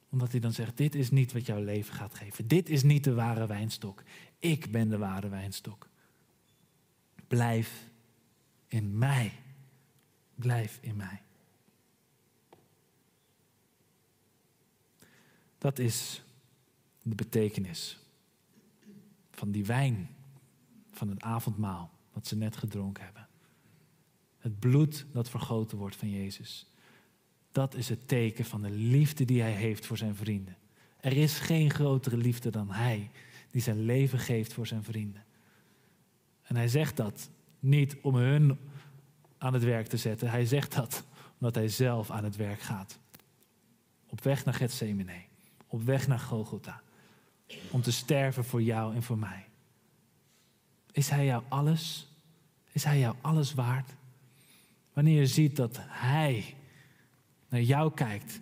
Omdat 0.08 0.30
hij 0.30 0.40
dan 0.40 0.52
zegt, 0.52 0.76
dit 0.76 0.94
is 0.94 1.10
niet 1.10 1.32
wat 1.32 1.46
jouw 1.46 1.62
leven 1.62 1.94
gaat 1.94 2.14
geven. 2.14 2.48
Dit 2.48 2.68
is 2.68 2.82
niet 2.82 3.04
de 3.04 3.14
ware 3.14 3.46
wijnstok. 3.46 4.02
Ik 4.38 4.70
ben 4.70 4.88
de 4.88 4.98
ware 4.98 5.28
wijnstok. 5.28 5.88
Blijf 7.28 7.86
in 8.66 8.98
mij. 8.98 9.32
Blijf 10.34 10.78
in 10.80 10.96
mij. 10.96 11.22
Dat 15.58 15.78
is 15.78 16.22
de 17.02 17.14
betekenis 17.14 17.98
van 19.30 19.50
die 19.50 19.64
wijn 19.64 20.08
van 20.90 21.08
het 21.08 21.22
avondmaal 21.22 21.90
wat 22.12 22.26
ze 22.26 22.36
net 22.36 22.56
gedronken 22.56 23.04
hebben. 23.04 23.28
Het 24.38 24.58
bloed 24.58 25.06
dat 25.12 25.30
vergoten 25.30 25.78
wordt 25.78 25.96
van 25.96 26.10
Jezus. 26.10 26.70
Dat 27.52 27.74
is 27.74 27.88
het 27.88 28.08
teken 28.08 28.44
van 28.44 28.62
de 28.62 28.70
liefde 28.70 29.24
die 29.24 29.40
hij 29.40 29.52
heeft 29.52 29.86
voor 29.86 29.96
zijn 29.96 30.16
vrienden. 30.16 30.56
Er 31.00 31.16
is 31.16 31.38
geen 31.38 31.70
grotere 31.70 32.16
liefde 32.16 32.50
dan 32.50 32.70
hij 32.70 33.10
die 33.50 33.62
zijn 33.62 33.84
leven 33.84 34.18
geeft 34.18 34.52
voor 34.52 34.66
zijn 34.66 34.84
vrienden. 34.84 35.24
En 36.42 36.56
hij 36.56 36.68
zegt 36.68 36.96
dat 36.96 37.30
niet 37.60 37.96
om 38.02 38.14
hun 38.14 38.58
aan 39.38 39.52
het 39.52 39.62
werk 39.62 39.86
te 39.86 39.96
zetten. 39.96 40.30
Hij 40.30 40.46
zegt 40.46 40.74
dat 40.74 41.04
omdat 41.38 41.54
hij 41.54 41.68
zelf 41.68 42.10
aan 42.10 42.24
het 42.24 42.36
werk 42.36 42.60
gaat. 42.60 42.98
Op 44.08 44.22
weg 44.22 44.44
naar 44.44 44.54
Gethsemane. 44.54 45.22
Op 45.66 45.82
weg 45.82 46.06
naar 46.08 46.18
Golgotha. 46.18 46.82
Om 47.70 47.82
te 47.82 47.92
sterven 47.92 48.44
voor 48.44 48.62
jou 48.62 48.94
en 48.94 49.02
voor 49.02 49.18
mij. 49.18 49.44
Is 50.92 51.08
hij 51.08 51.24
jou 51.24 51.42
alles? 51.48 52.08
Is 52.72 52.84
hij 52.84 52.98
jou 52.98 53.14
alles 53.20 53.54
waard? 53.54 53.90
Wanneer 54.92 55.18
je 55.18 55.26
ziet 55.26 55.56
dat 55.56 55.78
hij 55.80 56.54
naar 57.50 57.62
jou 57.62 57.94
kijkt 57.94 58.40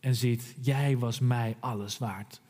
en 0.00 0.14
ziet, 0.14 0.56
jij 0.60 0.98
was 0.98 1.18
mij 1.18 1.56
alles 1.60 1.98
waard. 1.98 2.40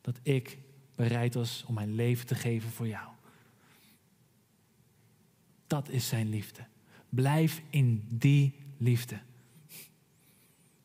Dat 0.00 0.18
ik 0.22 0.58
bereid 0.94 1.34
was 1.34 1.64
om 1.66 1.74
mijn 1.74 1.94
leven 1.94 2.26
te 2.26 2.34
geven 2.34 2.70
voor 2.70 2.88
jou. 2.88 3.08
Dat 5.66 5.88
is 5.88 6.08
zijn 6.08 6.28
liefde. 6.28 6.66
Blijf 7.08 7.62
in 7.70 8.04
die 8.08 8.54
liefde. 8.76 9.20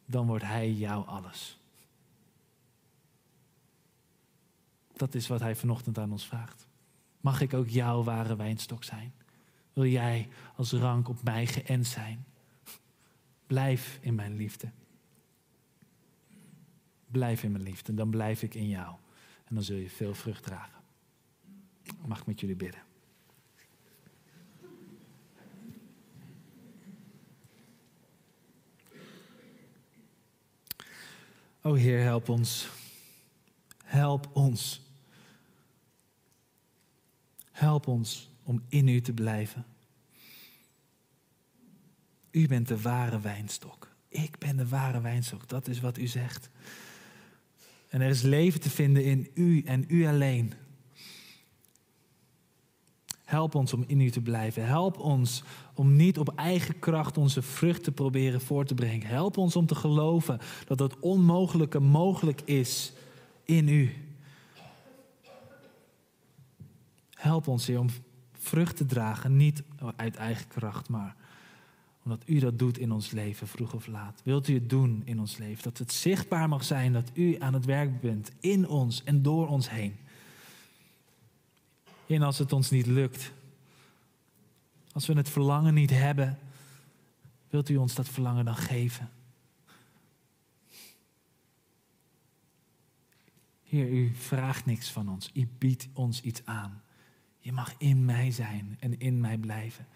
Dan 0.06 0.28
wordt 0.28 0.44
hij 0.44 0.72
jou 0.72 1.08
alles. 1.08 1.60
Dat 4.94 5.16
is 5.16 5.28
wat 5.28 5.40
hij 5.40 5.56
vanochtend 5.56 5.98
aan 5.98 6.12
ons 6.12 6.28
vraagt. 6.28 6.68
Mag 7.22 7.42
ik 7.42 7.54
ook 7.54 7.70
jouw 7.70 8.04
ware 8.04 8.36
wijnstok 8.36 8.84
zijn? 8.84 9.14
Wil 9.74 9.86
jij 9.86 10.30
als 10.56 10.72
rank 10.72 11.10
op 11.10 11.24
mij 11.24 11.48
geënt 11.48 11.88
zijn? 11.88 12.26
Blijf 13.52 14.00
in 14.02 14.16
mijn 14.16 14.36
liefde. 14.36 14.72
Blijf 17.08 17.44
in 17.44 17.52
mijn 17.52 17.64
liefde, 17.64 17.94
dan 17.94 18.10
blijf 18.10 18.44
ik 18.44 18.54
in 18.54 18.68
jou. 18.68 18.96
En 19.46 19.56
dan 19.56 19.64
zul 19.64 19.78
je 19.78 19.90
veel 19.90 20.14
vrucht 20.14 20.44
dragen. 20.44 20.82
Mag 22.06 22.20
ik 22.20 22.26
met 22.26 22.40
jullie 22.40 22.56
bidden? 22.56 22.82
O 31.62 31.74
Heer, 31.74 32.02
help 32.02 32.30
ons. 32.30 32.70
Help 33.84 34.30
ons. 34.34 34.82
Help 37.52 37.88
ons 37.88 38.30
om 38.44 38.64
in 38.68 38.88
U 38.88 39.02
te 39.02 39.14
blijven. 39.14 39.66
U 42.32 42.48
bent 42.48 42.68
de 42.68 42.82
ware 42.82 43.20
wijnstok. 43.20 43.88
Ik 44.08 44.38
ben 44.38 44.58
de 44.58 44.68
ware 44.68 45.02
wijnstok. 45.02 45.48
Dat 45.48 45.68
is 45.68 45.80
wat 45.80 45.98
U 45.98 46.08
zegt. 46.08 46.50
En 47.90 48.02
er 48.02 48.10
is 48.10 48.22
leven 48.22 48.60
te 48.60 48.70
vinden 48.70 49.04
in 49.04 49.30
U 49.34 49.62
en 49.62 49.86
U 49.88 50.06
alleen. 50.06 50.54
Help 53.26 53.56
ons 53.56 53.74
om 53.74 53.84
in 53.88 54.02
U 54.02 54.10
te 54.10 54.22
blijven. 54.22 54.66
Help 54.66 55.00
ons 55.00 55.44
om 55.74 55.96
niet 55.96 56.18
op 56.18 56.36
eigen 56.36 56.80
kracht 56.80 57.18
onze 57.18 57.42
vrucht 57.42 57.84
te 57.84 57.92
proberen 57.92 58.42
voor 58.42 58.66
te 58.66 58.74
brengen. 58.74 59.08
Help 59.08 59.38
ons 59.38 59.56
om 59.56 59.66
te 59.66 59.76
geloven 59.76 60.40
dat 60.68 60.80
het 60.80 61.00
onmogelijke 61.00 61.80
mogelijk 61.80 62.42
is 62.42 62.94
in 63.44 63.68
U. 63.68 63.96
Help 67.10 67.48
ons, 67.48 67.68
Heer, 67.68 67.80
om 67.80 67.90
vrucht 68.34 68.78
te 68.78 68.86
dragen, 68.86 69.38
niet 69.38 69.64
uit 69.96 70.16
eigen 70.16 70.48
kracht, 70.48 70.90
maar 70.90 71.16
omdat 72.04 72.24
U 72.26 72.40
dat 72.40 72.60
doet 72.60 72.78
in 72.78 72.92
ons 72.92 73.12
leven, 73.12 73.48
vroeg 73.48 73.74
of 73.74 73.88
laat. 73.88 74.22
Wilt 74.24 74.48
U 74.48 74.54
het 74.54 74.70
doen 74.70 75.02
in 75.06 75.20
ons 75.20 75.38
leven? 75.38 75.64
Dat 75.64 75.78
het 75.78 75.92
zichtbaar 75.92 76.50
mag 76.50 76.64
zijn 76.64 76.94
dat 76.94 77.12
U 77.14 77.36
aan 77.40 77.54
het 77.54 77.66
werk 77.66 78.02
bent 78.02 78.32
in 78.40 78.68
ons 78.68 79.04
en 79.04 79.22
door 79.22 79.48
ons 79.48 79.70
heen. 79.70 79.96
En 82.08 82.22
als 82.22 82.38
het 82.38 82.54
ons 82.54 82.70
niet 82.70 82.86
lukt, 82.86 83.32
als 84.92 85.08
we 85.08 85.14
het 85.14 85.30
verlangen 85.30 85.74
niet 85.74 85.90
hebben, 85.90 86.40
wilt 87.50 87.70
U 87.70 87.78
ons 87.78 87.96
dat 87.96 88.10
verlangen 88.10 88.46
dan 88.46 88.56
geven? 88.56 89.10
Heer, 93.64 93.90
U 93.90 94.16
vraagt 94.16 94.66
niks 94.66 94.92
van 94.92 95.10
ons. 95.10 95.32
U 95.34 95.48
biedt 95.58 95.88
ons 95.94 96.22
iets 96.22 96.46
aan. 96.46 96.82
Je 97.40 97.52
mag 97.52 97.74
in 97.78 98.06
mij 98.06 98.32
zijn 98.32 98.78
en 98.80 99.00
in 99.00 99.20
mij 99.20 99.38
blijven. 99.38 99.88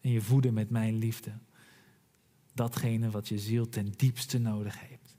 En 0.00 0.10
je 0.10 0.20
voeden 0.20 0.54
met 0.54 0.70
mijn 0.70 0.94
liefde. 0.94 1.32
Datgene 2.54 3.10
wat 3.10 3.28
je 3.28 3.38
ziel 3.38 3.68
ten 3.68 3.92
diepste 3.96 4.38
nodig 4.38 4.80
heeft. 4.80 5.16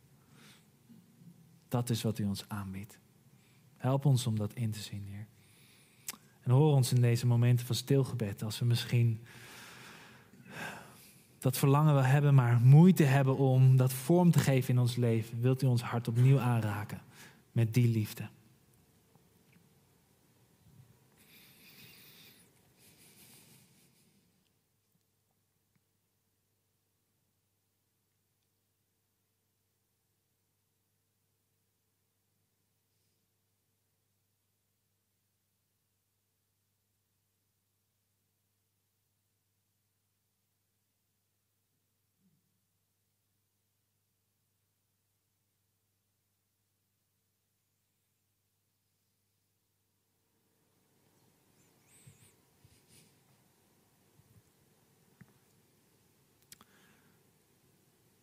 Dat 1.67 1.89
is 1.89 2.01
wat 2.01 2.19
u 2.19 2.23
ons 2.23 2.43
aanbiedt. 2.47 2.99
Help 3.77 4.05
ons 4.05 4.27
om 4.27 4.37
dat 4.37 4.53
in 4.53 4.71
te 4.71 4.79
zien, 4.79 5.05
Heer. 5.05 5.27
En 6.41 6.51
hoor 6.51 6.73
ons 6.73 6.93
in 6.93 7.01
deze 7.01 7.27
momenten 7.27 7.65
van 7.65 7.75
stilgebed, 7.75 8.43
als 8.43 8.59
we 8.59 8.65
misschien 8.65 9.19
dat 11.39 11.57
verlangen 11.57 11.93
wel 11.93 12.03
hebben, 12.03 12.35
maar 12.35 12.59
moeite 12.59 13.03
hebben 13.03 13.37
om 13.37 13.77
dat 13.77 13.93
vorm 13.93 14.31
te 14.31 14.39
geven 14.39 14.73
in 14.73 14.79
ons 14.79 14.95
leven. 14.95 15.41
Wilt 15.41 15.61
u 15.61 15.65
ons 15.65 15.81
hart 15.81 16.07
opnieuw 16.07 16.39
aanraken 16.39 17.01
met 17.51 17.73
die 17.73 17.87
liefde? 17.87 18.29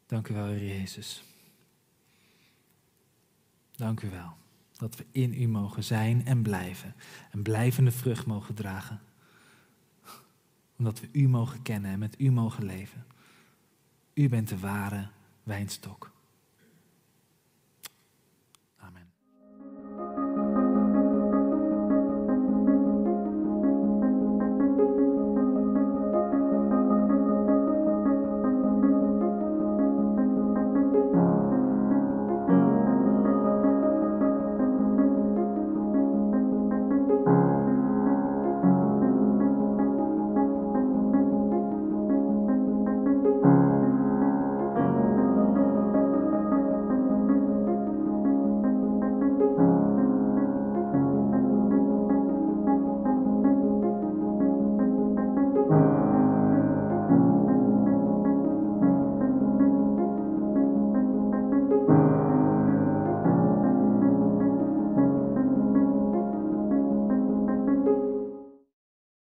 Dank 0.08 0.28
u 0.28 0.34
wel, 0.34 0.46
Heer 0.46 0.78
Jezus. 0.78 1.22
Dank 3.76 4.02
u 4.02 4.10
wel 4.10 4.36
dat 4.76 4.96
we 4.96 5.06
in 5.10 5.42
u 5.42 5.48
mogen 5.48 5.84
zijn 5.84 6.26
en 6.26 6.42
blijven. 6.42 6.94
En 7.30 7.42
blijvende 7.42 7.92
vrucht 7.92 8.26
mogen 8.26 8.54
dragen. 8.54 9.00
Omdat 10.78 11.00
we 11.00 11.08
u 11.12 11.28
mogen 11.28 11.62
kennen 11.62 11.90
en 11.90 11.98
met 11.98 12.20
u 12.20 12.30
mogen 12.30 12.64
leven. 12.64 13.06
U 14.14 14.28
bent 14.28 14.48
de 14.48 14.58
ware 14.58 15.08
wijnstok. 15.42 16.12